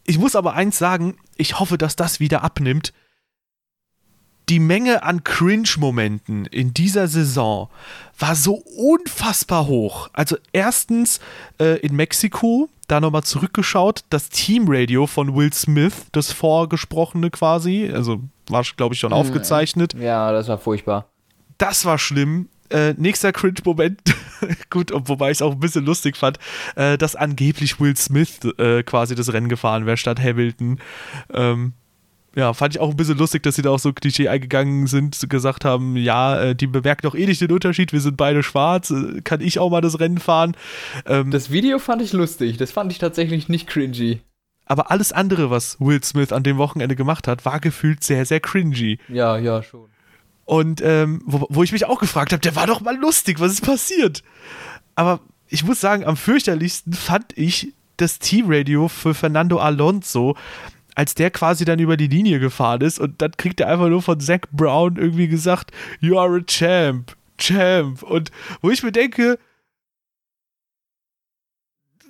[0.06, 2.94] Ich muss aber eins sagen, ich hoffe, dass das wieder abnimmt.
[4.52, 7.70] Die Menge an Cringe-Momenten in dieser Saison
[8.20, 10.10] war so unfassbar hoch.
[10.12, 11.22] Also erstens
[11.58, 18.22] äh, in Mexiko, da nochmal zurückgeschaut, das Teamradio von Will Smith, das Vorgesprochene quasi, also
[18.50, 21.06] war, glaube ich, schon aufgezeichnet Ja, das war furchtbar.
[21.58, 22.50] das war schlimm.
[22.70, 24.02] Äh, nächster Cringe-Moment,
[24.70, 26.40] gut, ob- wobei ich es auch ein bisschen lustig fand,
[26.76, 30.80] äh, dass angeblich Will Smith äh, quasi das Rennen gefahren wäre statt Hamilton.
[31.34, 31.74] Ähm,
[32.36, 35.30] ja, fand ich auch ein bisschen lustig, dass sie da auch so Klischee eingegangen sind,
[35.30, 38.90] gesagt haben, ja, äh, die bemerken doch eh nicht den Unterschied, wir sind beide schwarz,
[38.92, 40.56] äh, kann ich auch mal das Rennen fahren.
[41.06, 44.22] Ähm, Das Video fand ich lustig, das fand ich tatsächlich nicht cringy.
[44.66, 48.40] aber alles andere, was Will Smith an dem Wochenende gemacht hat, war gefühlt sehr, sehr
[48.40, 49.00] cringy.
[49.10, 49.90] Ja, ja, schon.
[50.46, 53.52] Und ähm, wo, wo ich mich auch gefragt habe, der war doch mal lustig, was
[53.54, 54.24] ist passiert?
[54.96, 60.36] Aber ich muss sagen, am fürchterlichsten fand ich das Teamradio für Fernando Alonso,
[60.96, 64.02] als der quasi dann über die Linie gefahren ist und dann kriegt er einfach nur
[64.02, 68.04] von Zach Brown irgendwie gesagt, you are a champ, champ.
[68.04, 69.40] Und wo ich mir denke,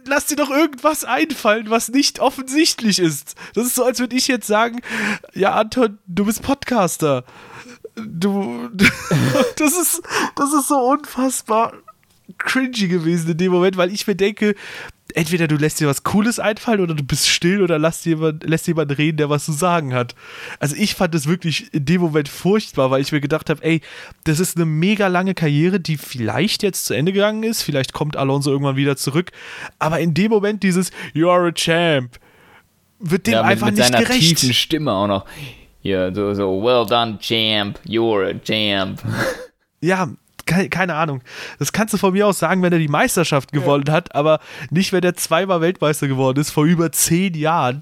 [0.06, 3.36] lass dir doch irgendwas einfallen, was nicht offensichtlich ist.
[3.54, 4.82] Das ist so, als würde ich jetzt sagen,
[5.34, 7.24] ja, Anton, du bist Podcaster.
[7.96, 8.70] Du,
[9.58, 10.02] das ist,
[10.36, 11.74] das ist so unfassbar
[12.38, 14.56] cringy gewesen in dem Moment, weil ich mir denke,
[15.15, 18.67] entweder du lässt dir was Cooles einfallen oder du bist still oder lässt jemand, lässt
[18.67, 20.15] jemand reden, der was zu sagen hat.
[20.60, 23.82] Also ich fand das wirklich in dem Moment furchtbar, weil ich mir gedacht habe, ey,
[24.24, 28.17] das ist eine mega lange Karriere, die vielleicht jetzt zu Ende gegangen ist, vielleicht kommt
[28.17, 29.32] Alonso irgendwann wieder zurück,
[29.80, 32.19] aber in dem Moment dieses You are a champ
[33.00, 34.38] wird dem ja, mit, einfach mit nicht seiner gerecht.
[34.38, 35.26] tiefen Stimme auch noch.
[35.82, 39.02] Ja, so, so, well done, champ, you're a champ.
[39.82, 40.10] Ja,
[40.45, 41.21] keine Ahnung.
[41.60, 44.93] Das kannst du von mir aus sagen, wenn er die Meisterschaft gewonnen hat, aber nicht,
[44.93, 47.82] wenn er zweimal Weltmeister geworden ist, vor über zehn Jahren.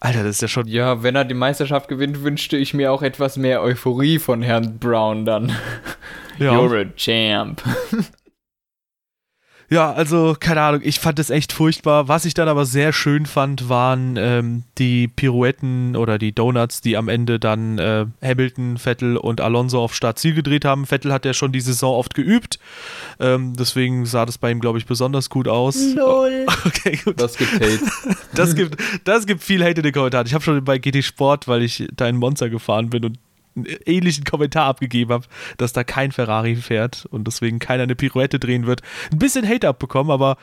[0.00, 0.66] Alter, das ist ja schon.
[0.66, 4.78] Ja, wenn er die Meisterschaft gewinnt, wünschte ich mir auch etwas mehr Euphorie von Herrn
[4.78, 5.52] Brown dann.
[6.38, 6.52] Ja.
[6.52, 7.62] You're a champ.
[9.74, 12.06] Ja, also keine Ahnung, ich fand es echt furchtbar.
[12.06, 16.96] Was ich dann aber sehr schön fand, waren ähm, die Pirouetten oder die Donuts, die
[16.96, 20.86] am Ende dann äh, Hamilton, Vettel und Alonso auf Startziel gedreht haben.
[20.86, 22.60] Vettel hat ja schon die Saison oft geübt,
[23.18, 25.76] ähm, deswegen sah das bei ihm, glaube ich, besonders gut aus.
[25.96, 26.46] Lol.
[26.66, 27.20] Okay, gut.
[27.20, 27.80] Das gibt Hate.
[28.34, 30.26] Das gibt, das gibt viel Hate in den Kommentaren.
[30.26, 33.18] Ich habe schon bei GT Sport, weil ich da in Monster gefahren bin und
[33.56, 38.38] einen ähnlichen Kommentar abgegeben habe, dass da kein Ferrari fährt und deswegen keiner eine Pirouette
[38.38, 38.82] drehen wird.
[39.12, 40.36] Ein bisschen Hate abbekommen, aber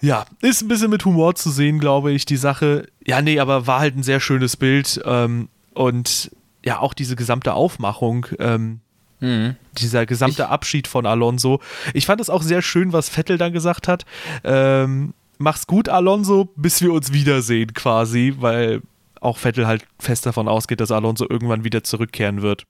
[0.00, 2.88] ja, ist ein bisschen mit Humor zu sehen, glaube ich, die Sache.
[3.04, 6.30] Ja, nee, aber war halt ein sehr schönes Bild ähm, und
[6.64, 8.26] ja, auch diese gesamte Aufmachung.
[8.38, 8.80] Ähm,
[9.24, 9.54] Mhm.
[9.78, 11.60] dieser gesamte Abschied von Alonso.
[11.94, 14.04] Ich fand es auch sehr schön, was Vettel dann gesagt hat.
[14.42, 18.82] Ähm, mach's gut, Alonso, bis wir uns wiedersehen, quasi, weil
[19.22, 22.64] auch Vettel halt fest davon ausgeht, dass Alonso irgendwann wieder zurückkehren wird.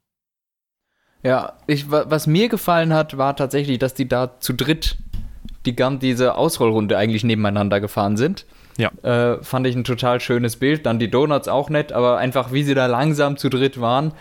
[1.23, 4.97] Ja, ich, wa- was mir gefallen hat, war tatsächlich, dass die da zu dritt
[5.65, 8.47] die diese Ausrollrunde eigentlich nebeneinander gefahren sind.
[8.79, 8.91] Ja.
[9.03, 10.87] Äh, fand ich ein total schönes Bild.
[10.87, 14.13] Dann die Donuts auch nett, aber einfach wie sie da langsam zu dritt waren.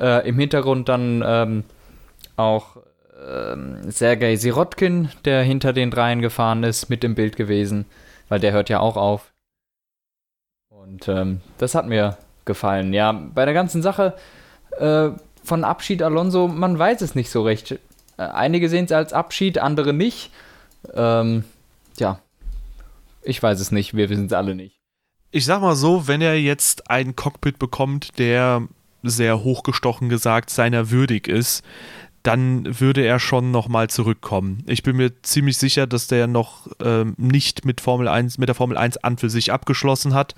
[0.00, 1.64] Äh, Im Hintergrund dann ähm,
[2.36, 2.78] auch
[3.24, 7.84] ähm, Sergei Sirotkin, der hinter den dreien gefahren ist, mit im Bild gewesen,
[8.28, 9.31] weil der hört ja auch auf.
[10.92, 12.92] Und ähm, das hat mir gefallen.
[12.92, 14.14] Ja, bei der ganzen Sache
[14.78, 15.10] äh,
[15.42, 17.72] von Abschied Alonso, man weiß es nicht so recht.
[17.72, 17.78] Äh,
[18.22, 20.30] einige sehen es als Abschied, andere nicht.
[20.92, 21.44] Ähm,
[21.98, 22.20] ja,
[23.22, 24.80] ich weiß es nicht, wir wissen es alle nicht.
[25.30, 28.68] Ich sag mal so, wenn er jetzt ein Cockpit bekommt, der
[29.02, 31.64] sehr hochgestochen gesagt seiner würdig ist,
[32.22, 34.62] dann würde er schon nochmal zurückkommen.
[34.66, 38.54] Ich bin mir ziemlich sicher, dass der noch ähm, nicht mit Formel 1, mit der
[38.54, 40.34] Formel 1 an für sich abgeschlossen hat.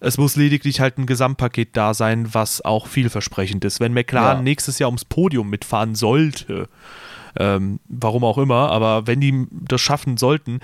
[0.00, 3.78] Es muss lediglich halt ein Gesamtpaket da sein, was auch vielversprechend ist.
[3.78, 4.42] Wenn McLaren Ja.
[4.42, 6.68] nächstes Jahr ums Podium mitfahren sollte,
[7.38, 10.58] ähm, warum auch immer, aber wenn die das schaffen sollten,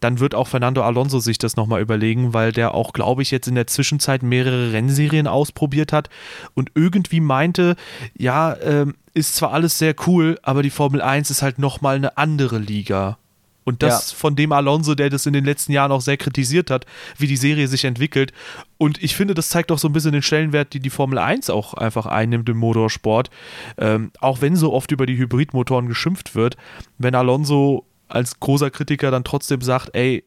[0.00, 3.48] dann wird auch Fernando Alonso sich das nochmal überlegen, weil der auch, glaube ich, jetzt
[3.48, 6.10] in der Zwischenzeit mehrere Rennserien ausprobiert hat
[6.54, 7.76] und irgendwie meinte,
[8.16, 12.16] ja, ähm, ist zwar alles sehr cool, aber die Formel 1 ist halt nochmal eine
[12.16, 13.18] andere Liga.
[13.64, 14.16] Und das Ja.
[14.16, 16.86] von dem Alonso, der das in den letzten Jahren auch sehr kritisiert hat,
[17.18, 18.32] wie die Serie sich entwickelt.
[18.78, 21.50] Und ich finde, das zeigt auch so ein bisschen den Stellenwert, die die Formel 1
[21.50, 23.30] auch einfach einnimmt im Motorsport.
[23.76, 26.56] Ähm, auch wenn so oft über die Hybridmotoren geschimpft wird,
[26.98, 30.24] wenn Alonso als großer Kritiker dann trotzdem sagt, ey,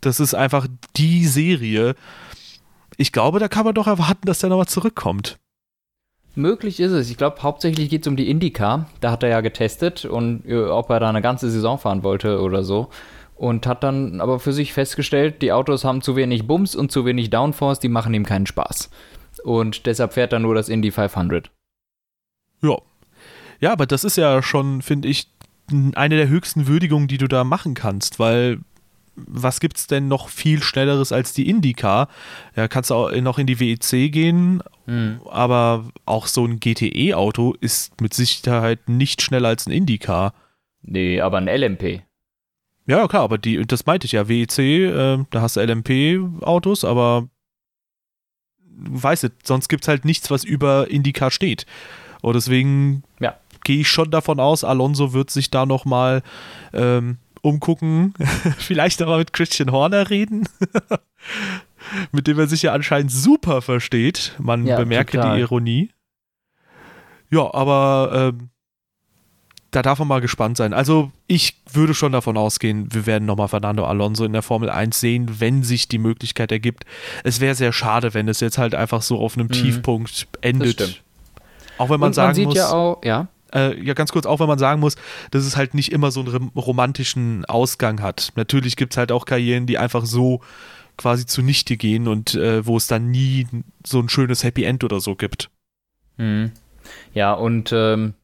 [0.00, 0.66] das ist einfach
[0.96, 1.94] die Serie.
[2.96, 5.38] Ich glaube, da kann man doch erwarten, dass der nochmal zurückkommt.
[6.34, 7.10] Möglich ist es.
[7.10, 8.88] Ich glaube, hauptsächlich geht es um die IndyCar.
[9.00, 12.40] Da hat er ja getestet und äh, ob er da eine ganze Saison fahren wollte
[12.40, 12.88] oder so.
[13.36, 17.04] Und hat dann aber für sich festgestellt, die Autos haben zu wenig Bums und zu
[17.04, 18.90] wenig Downforce, die machen ihm keinen Spaß.
[19.44, 21.50] Und deshalb fährt er nur das Indy 500.
[22.62, 22.78] Ja.
[23.60, 25.31] Ja, aber das ist ja schon, finde ich,
[25.94, 28.58] eine der höchsten Würdigungen, die du da machen kannst, weil
[29.14, 32.08] was gibt's denn noch viel schnelleres als die IndyCar?
[32.56, 34.62] Ja, kannst du auch noch in die WEC gehen,
[35.30, 40.32] aber auch so ein GTE-Auto ist mit Sicherheit nicht schneller als ein IndyCar.
[40.82, 42.02] Nee, aber ein LMP.
[42.86, 47.28] Ja, klar, aber die, das meinte ich ja, WEC, äh, da hast du LMP-Autos, aber
[48.74, 51.66] weißt du, sonst gibt's halt nichts, was über IndyCar steht.
[52.22, 53.36] Und deswegen Ja.
[53.64, 56.22] Gehe ich schon davon aus, Alonso wird sich da nochmal
[56.72, 58.14] ähm, umgucken,
[58.58, 60.48] vielleicht nochmal mit Christian Horner reden,
[62.12, 64.34] mit dem er sich ja anscheinend super versteht.
[64.38, 65.36] Man Ja, bemerke total.
[65.36, 65.90] die Ironie.
[67.30, 68.50] Ja, aber ähm,
[69.70, 70.74] da darf man mal gespannt sein.
[70.74, 75.00] Also ich würde schon davon ausgehen, wir werden nochmal Fernando Alonso in der Formel 1
[75.00, 76.84] sehen, wenn sich die Möglichkeit ergibt.
[77.24, 80.80] Es wäre sehr schade, wenn es jetzt halt einfach so auf einem Tiefpunkt endet.
[80.80, 80.94] Mhm.
[81.78, 83.28] Auch wenn man sagen man sieht muss, ja auch, ja.
[83.54, 84.96] Äh, ja ganz kurz, auch wenn man sagen muss,
[85.30, 88.32] dass es halt nicht immer so einen rom- romantischen Ausgang hat.
[88.36, 90.40] Natürlich gibt es halt auch Karrieren, die einfach so
[90.96, 93.46] quasi zunichte gehen und äh, wo es dann nie
[93.86, 95.50] so ein schönes Happy End oder so gibt.
[96.18, 96.52] Mhm.
[97.14, 98.14] Ja, und ähm,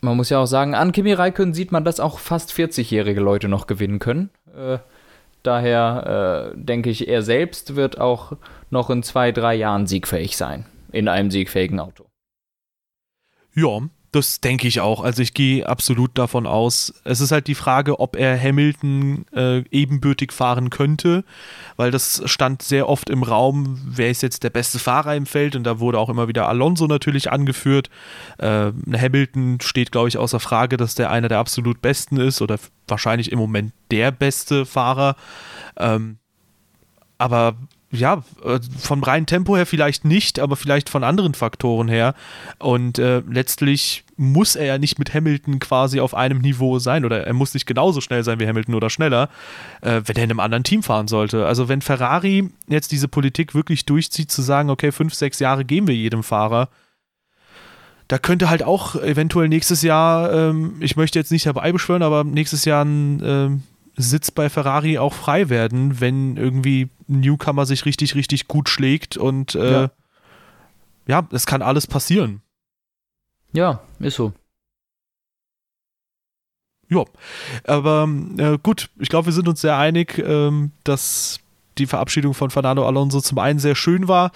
[0.00, 3.48] man muss ja auch sagen, an Kimi Räikkönen sieht man, dass auch fast 40-jährige Leute
[3.48, 4.30] noch gewinnen können.
[4.56, 4.78] Äh,
[5.42, 8.32] daher äh, denke ich, er selbst wird auch
[8.70, 10.66] noch in zwei, drei Jahren siegfähig sein.
[10.92, 12.06] In einem siegfähigen Auto.
[13.54, 13.80] Ja,
[14.12, 15.02] das denke ich auch.
[15.02, 16.94] Also ich gehe absolut davon aus.
[17.04, 21.24] Es ist halt die Frage, ob er Hamilton äh, ebenbürtig fahren könnte,
[21.76, 25.56] weil das stand sehr oft im Raum, wer ist jetzt der beste Fahrer im Feld
[25.56, 27.90] und da wurde auch immer wieder Alonso natürlich angeführt.
[28.38, 32.58] Äh, Hamilton steht, glaube ich, außer Frage, dass der einer der absolut besten ist oder
[32.86, 35.16] wahrscheinlich im Moment der beste Fahrer.
[35.76, 36.18] Ähm,
[37.18, 37.56] aber
[37.90, 42.14] ja, äh, vom reinen Tempo her vielleicht nicht, aber vielleicht von anderen Faktoren her.
[42.58, 47.26] Und äh, letztlich muss er ja nicht mit Hamilton quasi auf einem Niveau sein oder
[47.26, 49.30] er muss nicht genauso schnell sein wie Hamilton oder schneller,
[49.80, 51.46] äh, wenn er in einem anderen Team fahren sollte.
[51.46, 55.86] Also wenn Ferrari jetzt diese Politik wirklich durchzieht, zu sagen, okay, fünf, sechs Jahre geben
[55.86, 56.68] wir jedem Fahrer,
[58.08, 62.24] da könnte halt auch eventuell nächstes Jahr, ähm, ich möchte jetzt nicht dabei beschwören, aber
[62.24, 63.62] nächstes Jahr ein ähm,
[63.96, 69.54] Sitz bei Ferrari auch frei werden, wenn irgendwie Newcomer sich richtig, richtig gut schlägt und
[69.54, 69.90] äh, ja.
[71.06, 72.42] ja, es kann alles passieren.
[73.52, 74.32] Ja, ist so.
[76.90, 77.04] Ja,
[77.64, 81.40] aber äh, gut, ich glaube, wir sind uns sehr einig, ähm, dass
[81.76, 84.32] die Verabschiedung von Fernando Alonso zum einen sehr schön war.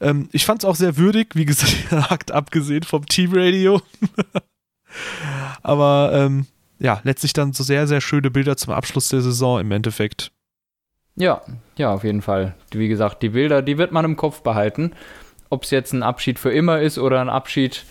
[0.00, 3.82] Ähm, ich fand es auch sehr würdig, wie gesagt, abgesehen vom Teamradio.
[5.62, 6.46] aber ähm,
[6.78, 10.30] ja, letztlich dann so sehr, sehr schöne Bilder zum Abschluss der Saison im Endeffekt.
[11.18, 11.42] Ja,
[11.76, 12.54] ja, auf jeden Fall.
[12.70, 14.92] Wie gesagt, die Bilder, die wird man im Kopf behalten.
[15.50, 17.84] Ob es jetzt ein Abschied für immer ist oder ein Abschied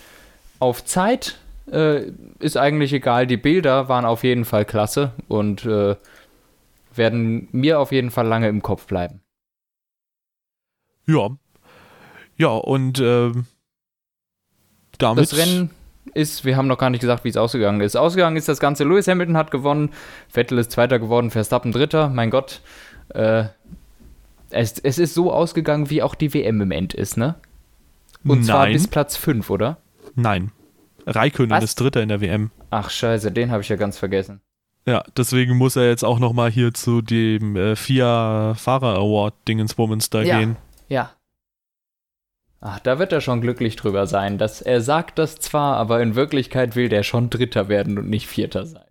[0.58, 1.38] auf Zeit,
[1.70, 3.26] äh, ist eigentlich egal.
[3.26, 5.96] Die Bilder waren auf jeden Fall klasse und äh,
[6.94, 9.20] werden mir auf jeden Fall lange im Kopf bleiben.
[11.06, 11.30] Ja.
[12.36, 13.32] Ja, und äh,
[14.98, 15.22] damit.
[15.22, 15.70] Das Rennen
[16.14, 17.96] ist, wir haben noch gar nicht gesagt, wie es ausgegangen ist.
[17.96, 19.90] Ausgegangen ist das Ganze, Lewis Hamilton hat gewonnen,
[20.28, 22.62] Vettel ist Zweiter geworden, Verstappen Dritter, mein Gott.
[23.10, 23.44] Äh,
[24.50, 27.34] es, es ist so ausgegangen, wie auch die WM im End ist, ne?
[28.24, 28.44] Und Nein.
[28.44, 29.78] zwar bis Platz 5, oder?
[30.14, 30.52] Nein.
[31.06, 32.50] Raikönnen ist Dritter in der WM.
[32.70, 34.40] Ach scheiße, den habe ich ja ganz vergessen.
[34.86, 40.10] Ja, deswegen muss er jetzt auch nochmal hier zu dem äh, FIA Fahrer Award Dingensbummens
[40.10, 40.38] da ja.
[40.38, 40.56] gehen.
[40.88, 41.12] Ja,
[42.60, 44.38] Ach, da wird er schon glücklich drüber sein.
[44.38, 48.26] Dass er sagt das zwar, aber in Wirklichkeit will der schon Dritter werden und nicht
[48.26, 48.82] Vierter sein.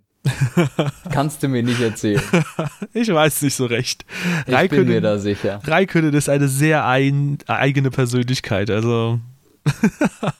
[1.11, 2.21] Kannst du mir nicht erzählen.
[2.93, 4.05] ich weiß nicht so recht.
[4.45, 5.59] Ich Raikönnen, bin mir da sicher.
[5.63, 9.19] Raikönnen ist eine sehr ein, eigene Persönlichkeit, also.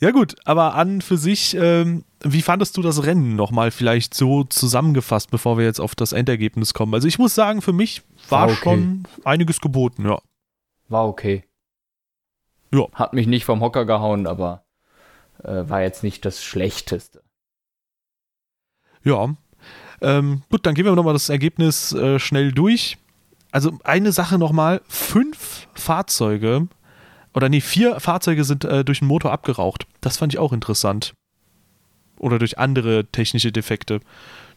[0.00, 4.44] ja, gut, aber an für sich, ähm, wie fandest du das Rennen nochmal vielleicht so
[4.44, 6.94] zusammengefasst, bevor wir jetzt auf das Endergebnis kommen?
[6.94, 8.56] Also, ich muss sagen, für mich war okay.
[8.62, 10.20] schon einiges geboten, ja
[10.94, 11.44] war okay.
[12.72, 12.86] Ja.
[12.92, 14.64] Hat mich nicht vom Hocker gehauen, aber
[15.42, 17.22] äh, war jetzt nicht das Schlechteste.
[19.04, 19.34] Ja.
[20.00, 22.98] Ähm, gut, dann gehen wir nochmal das Ergebnis äh, schnell durch.
[23.52, 26.66] Also eine Sache nochmal, fünf Fahrzeuge
[27.34, 29.86] oder nee, vier Fahrzeuge sind äh, durch den Motor abgeraucht.
[30.00, 31.14] Das fand ich auch interessant.
[32.18, 34.00] Oder durch andere technische Defekte.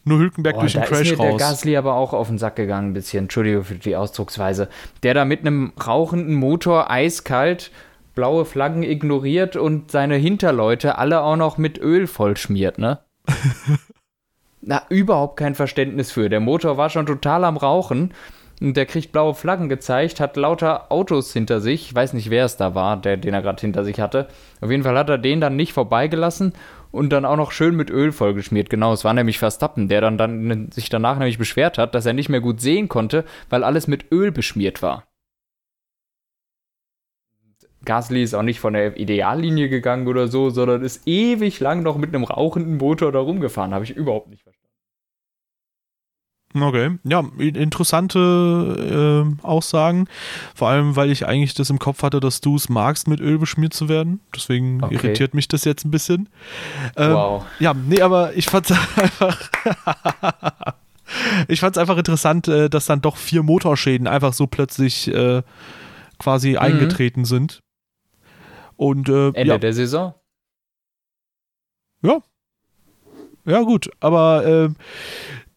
[0.04, 1.38] Nur Hülkenberg oh, durch den Crash ist mir raus.
[1.38, 3.24] Der Gasly aber auch auf den Sack gegangen, ein bisschen.
[3.24, 4.68] Entschuldige für die Ausdrucksweise.
[5.02, 7.72] Der da mit einem rauchenden Motor eiskalt
[8.14, 13.00] blaue Flaggen ignoriert und seine Hinterleute alle auch noch mit Öl vollschmiert, ne?
[14.60, 16.28] Na, überhaupt kein Verständnis für.
[16.28, 18.12] Der Motor war schon total am Rauchen
[18.60, 21.86] und der kriegt blaue Flaggen gezeigt, hat lauter Autos hinter sich.
[21.86, 24.28] Ich weiß nicht, wer es da war, der, den er gerade hinter sich hatte.
[24.60, 26.54] Auf jeden Fall hat er den dann nicht vorbeigelassen
[26.90, 28.68] und dann auch noch schön mit Öl vollgeschmiert.
[28.68, 32.12] Genau, es war nämlich Verstappen, der dann, dann sich danach nämlich beschwert hat, dass er
[32.12, 35.04] nicht mehr gut sehen konnte, weil alles mit Öl beschmiert war.
[37.84, 41.96] Gasly ist auch nicht von der Ideallinie gegangen oder so, sondern ist ewig lang noch
[41.96, 43.72] mit einem rauchenden Motor da rumgefahren.
[43.72, 44.68] Habe ich überhaupt nicht verstanden.
[46.54, 50.08] Okay, ja, interessante äh, Aussagen.
[50.54, 53.38] Vor allem, weil ich eigentlich das im Kopf hatte, dass du es magst, mit Öl
[53.38, 54.20] beschmiert zu werden.
[54.34, 54.94] Deswegen okay.
[54.94, 56.30] irritiert mich das jetzt ein bisschen.
[56.96, 57.44] Ähm, wow.
[57.58, 59.50] Ja, nee, aber ich fand es einfach.
[61.48, 65.42] ich fand es einfach interessant, äh, dass dann doch vier Motorschäden einfach so plötzlich äh,
[66.18, 66.58] quasi mhm.
[66.58, 67.60] eingetreten sind.
[68.78, 69.58] Und, äh, Ende ja.
[69.58, 70.14] der Saison?
[72.00, 72.22] Ja.
[73.44, 74.68] Ja, gut, aber äh,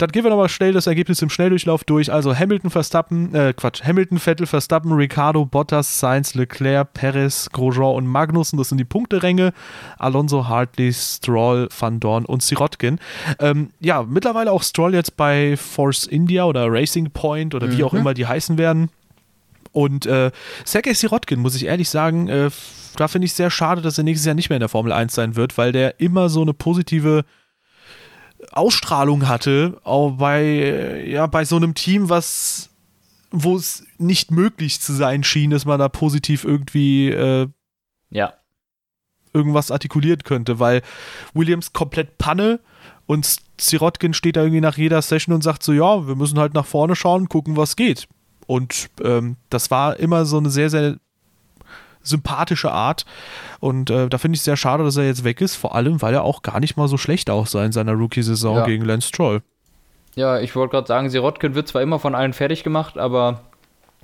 [0.01, 2.11] dann gehen wir nochmal schnell das Ergebnis im Schnelldurchlauf durch.
[2.11, 8.07] Also Hamilton, Verstappen, äh, Quatsch, Hamilton, Vettel, Verstappen, Ricardo, Bottas, Sainz, Leclerc, Perez, Grosjean und
[8.07, 8.57] Magnussen.
[8.57, 9.53] Das sind die Punkteränge.
[9.99, 12.97] Alonso, Hartley, Stroll, Van Dorn und Sirotkin.
[13.39, 17.83] Ähm, ja, mittlerweile auch Stroll jetzt bei Force India oder Racing Point oder wie mhm.
[17.83, 18.89] auch immer die heißen werden.
[19.71, 20.31] Und äh,
[20.65, 22.49] Sergei Sirotkin, muss ich ehrlich sagen, äh,
[22.97, 25.13] da finde ich sehr schade, dass er nächstes Jahr nicht mehr in der Formel 1
[25.13, 27.23] sein wird, weil der immer so eine positive
[28.51, 32.69] Ausstrahlung hatte, auch bei, ja, bei so einem Team, was,
[33.29, 37.47] wo es nicht möglich zu sein schien, dass man da positiv irgendwie äh,
[38.09, 38.33] ja.
[39.33, 40.81] irgendwas artikulieren könnte, weil
[41.33, 42.59] Williams komplett Panne
[43.05, 46.53] und Sirotkin steht da irgendwie nach jeder Session und sagt so, ja, wir müssen halt
[46.53, 48.07] nach vorne schauen, gucken, was geht.
[48.47, 50.97] Und ähm, das war immer so eine sehr, sehr
[52.03, 53.05] sympathische Art.
[53.59, 56.01] Und äh, da finde ich es sehr schade, dass er jetzt weg ist, vor allem,
[56.01, 58.65] weil er auch gar nicht mal so schlecht aussah in seiner Rookie-Saison ja.
[58.65, 59.41] gegen Lance Stroll.
[60.15, 63.43] Ja, ich wollte gerade sagen, Sirotkin wird zwar immer von allen fertig gemacht, aber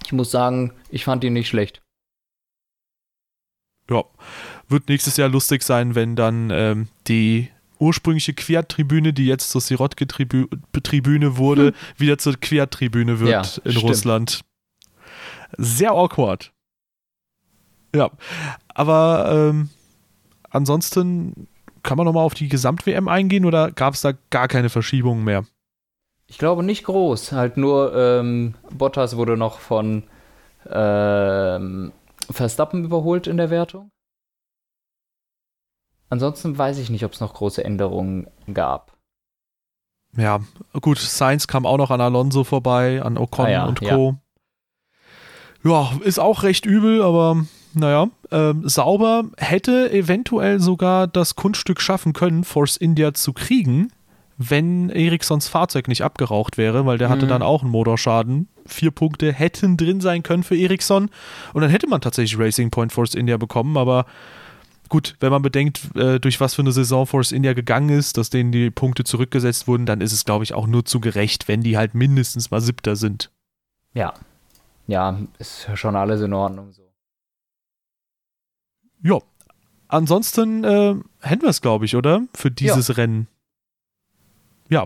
[0.05, 1.82] ich muss sagen, ich fand ihn nicht schlecht.
[3.89, 4.03] Ja,
[4.68, 7.49] wird nächstes Jahr lustig sein, wenn dann ähm, die
[7.80, 11.73] ursprüngliche Quertribüne, die jetzt zur Sirotke-Tribüne wurde, hm.
[11.97, 13.84] wieder zur Quertribüne wird ja, in stimmt.
[13.84, 14.41] Russland.
[15.57, 16.51] Sehr awkward.
[17.95, 18.11] Ja,
[18.69, 19.69] aber ähm,
[20.49, 21.47] ansonsten
[21.84, 25.45] kann man nochmal auf die Gesamt-WM eingehen oder gab es da gar keine Verschiebungen mehr?
[26.28, 27.32] Ich glaube nicht groß.
[27.32, 30.03] Halt nur ähm, Bottas wurde noch von
[30.69, 31.93] ähm,
[32.30, 33.91] Verstappen überholt in der Wertung.
[36.10, 38.93] Ansonsten weiß ich nicht, ob es noch große Änderungen gab.
[40.16, 40.39] Ja,
[40.82, 44.16] gut, Sainz kam auch noch an Alonso vorbei, an Ocon ah ja, und Co.
[45.64, 45.72] Ja.
[45.72, 45.99] ja.
[46.03, 52.43] ist auch recht übel, aber naja, ähm, sauber hätte eventuell sogar das Kunststück schaffen können,
[52.43, 53.89] Force India zu kriegen,
[54.38, 57.14] wenn Ericssons Fahrzeug nicht abgeraucht wäre, weil der mhm.
[57.14, 58.47] hatte dann auch einen Motorschaden.
[58.66, 61.10] Vier Punkte hätten drin sein können für Ericsson
[61.53, 64.05] und dann hätte man tatsächlich Racing Point Force India bekommen, aber
[64.90, 68.30] gut, wenn man bedenkt, äh, durch was für eine Saison Force India gegangen ist, dass
[68.30, 71.62] denen die Punkte zurückgesetzt wurden, dann ist es, glaube ich, auch nur zu gerecht, wenn
[71.62, 73.32] die halt mindestens mal Siebter sind.
[73.94, 74.14] Ja.
[74.88, 76.84] Ja, ist schon alles in Ordnung so.
[79.04, 79.20] Ja.
[79.90, 82.24] Ansonsten äh, hätten wir es, glaube ich, oder?
[82.34, 82.96] Für dieses ja.
[82.96, 83.28] Rennen.
[84.70, 84.84] Ja,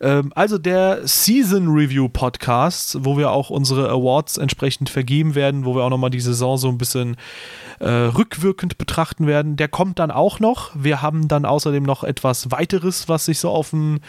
[0.00, 5.76] ähm, also der Season Review Podcast, wo wir auch unsere Awards entsprechend vergeben werden, wo
[5.76, 7.16] wir auch nochmal die Saison so ein bisschen
[7.78, 10.72] äh, rückwirkend betrachten werden, der kommt dann auch noch.
[10.74, 14.00] Wir haben dann außerdem noch etwas weiteres, was sich so auf den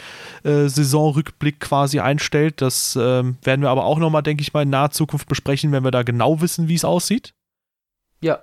[0.43, 2.59] äh, Saisonrückblick quasi einstellt.
[2.61, 5.83] Das äh, werden wir aber auch nochmal, denke ich mal, in naher Zukunft besprechen, wenn
[5.83, 7.35] wir da genau wissen, wie es aussieht.
[8.21, 8.39] Ja,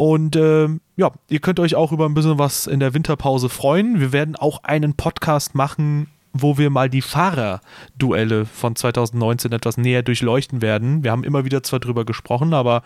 [0.00, 4.00] und ähm, ja, ihr könnt euch auch über ein bisschen was in der Winterpause freuen.
[4.00, 10.02] Wir werden auch einen Podcast machen, wo wir mal die Fahrerduelle von 2019 etwas näher
[10.02, 11.02] durchleuchten werden.
[11.02, 12.82] Wir haben immer wieder zwar drüber gesprochen, aber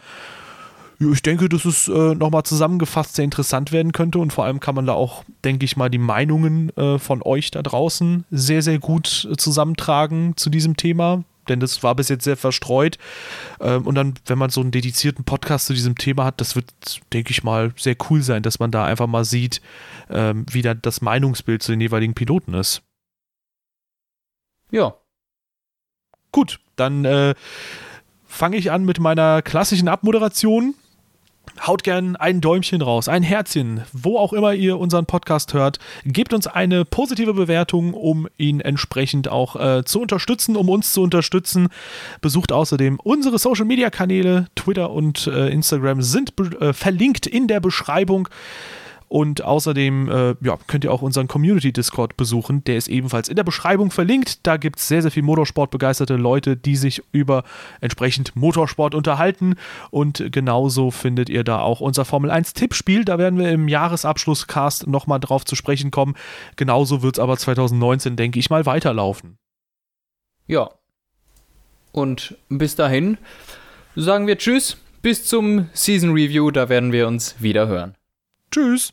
[1.00, 4.76] ich denke, dass es äh, nochmal zusammengefasst sehr interessant werden könnte und vor allem kann
[4.76, 8.78] man da auch, denke ich mal, die Meinungen äh, von euch da draußen sehr, sehr
[8.78, 12.98] gut äh, zusammentragen zu diesem Thema denn das war bis jetzt sehr verstreut.
[13.60, 16.72] Ähm, und dann, wenn man so einen dedizierten Podcast zu diesem Thema hat, das wird,
[17.12, 19.60] denke ich mal, sehr cool sein, dass man da einfach mal sieht,
[20.10, 22.82] ähm, wie da das Meinungsbild zu den jeweiligen Piloten ist.
[24.70, 24.94] Ja.
[26.32, 27.34] Gut, dann äh,
[28.26, 30.74] fange ich an mit meiner klassischen Abmoderation
[31.66, 35.78] haut gern ein Däumchen raus, ein Herzchen, wo auch immer ihr unseren Podcast hört.
[36.04, 41.02] Gebt uns eine positive Bewertung, um ihn entsprechend auch äh, zu unterstützen, um uns zu
[41.02, 41.68] unterstützen.
[42.20, 47.60] Besucht außerdem unsere Social Media Kanäle, Twitter und äh, Instagram sind äh, verlinkt in der
[47.60, 48.28] Beschreibung.
[49.14, 52.64] Und außerdem äh, ja, könnt ihr auch unseren Community-Discord besuchen.
[52.64, 54.44] Der ist ebenfalls in der Beschreibung verlinkt.
[54.44, 57.44] Da gibt es sehr, sehr viel Motorsport-begeisterte Leute, die sich über
[57.80, 59.54] entsprechend Motorsport unterhalten.
[59.92, 63.04] Und genauso findet ihr da auch unser Formel 1-Tippspiel.
[63.04, 66.16] Da werden wir im Jahresabschlusscast nochmal drauf zu sprechen kommen.
[66.56, 69.38] Genauso wird es aber 2019, denke ich mal, weiterlaufen.
[70.48, 70.70] Ja.
[71.92, 73.18] Und bis dahin
[73.94, 74.76] sagen wir Tschüss.
[75.02, 76.50] Bis zum Season Review.
[76.50, 77.94] Da werden wir uns wieder hören.
[78.50, 78.92] Tschüss.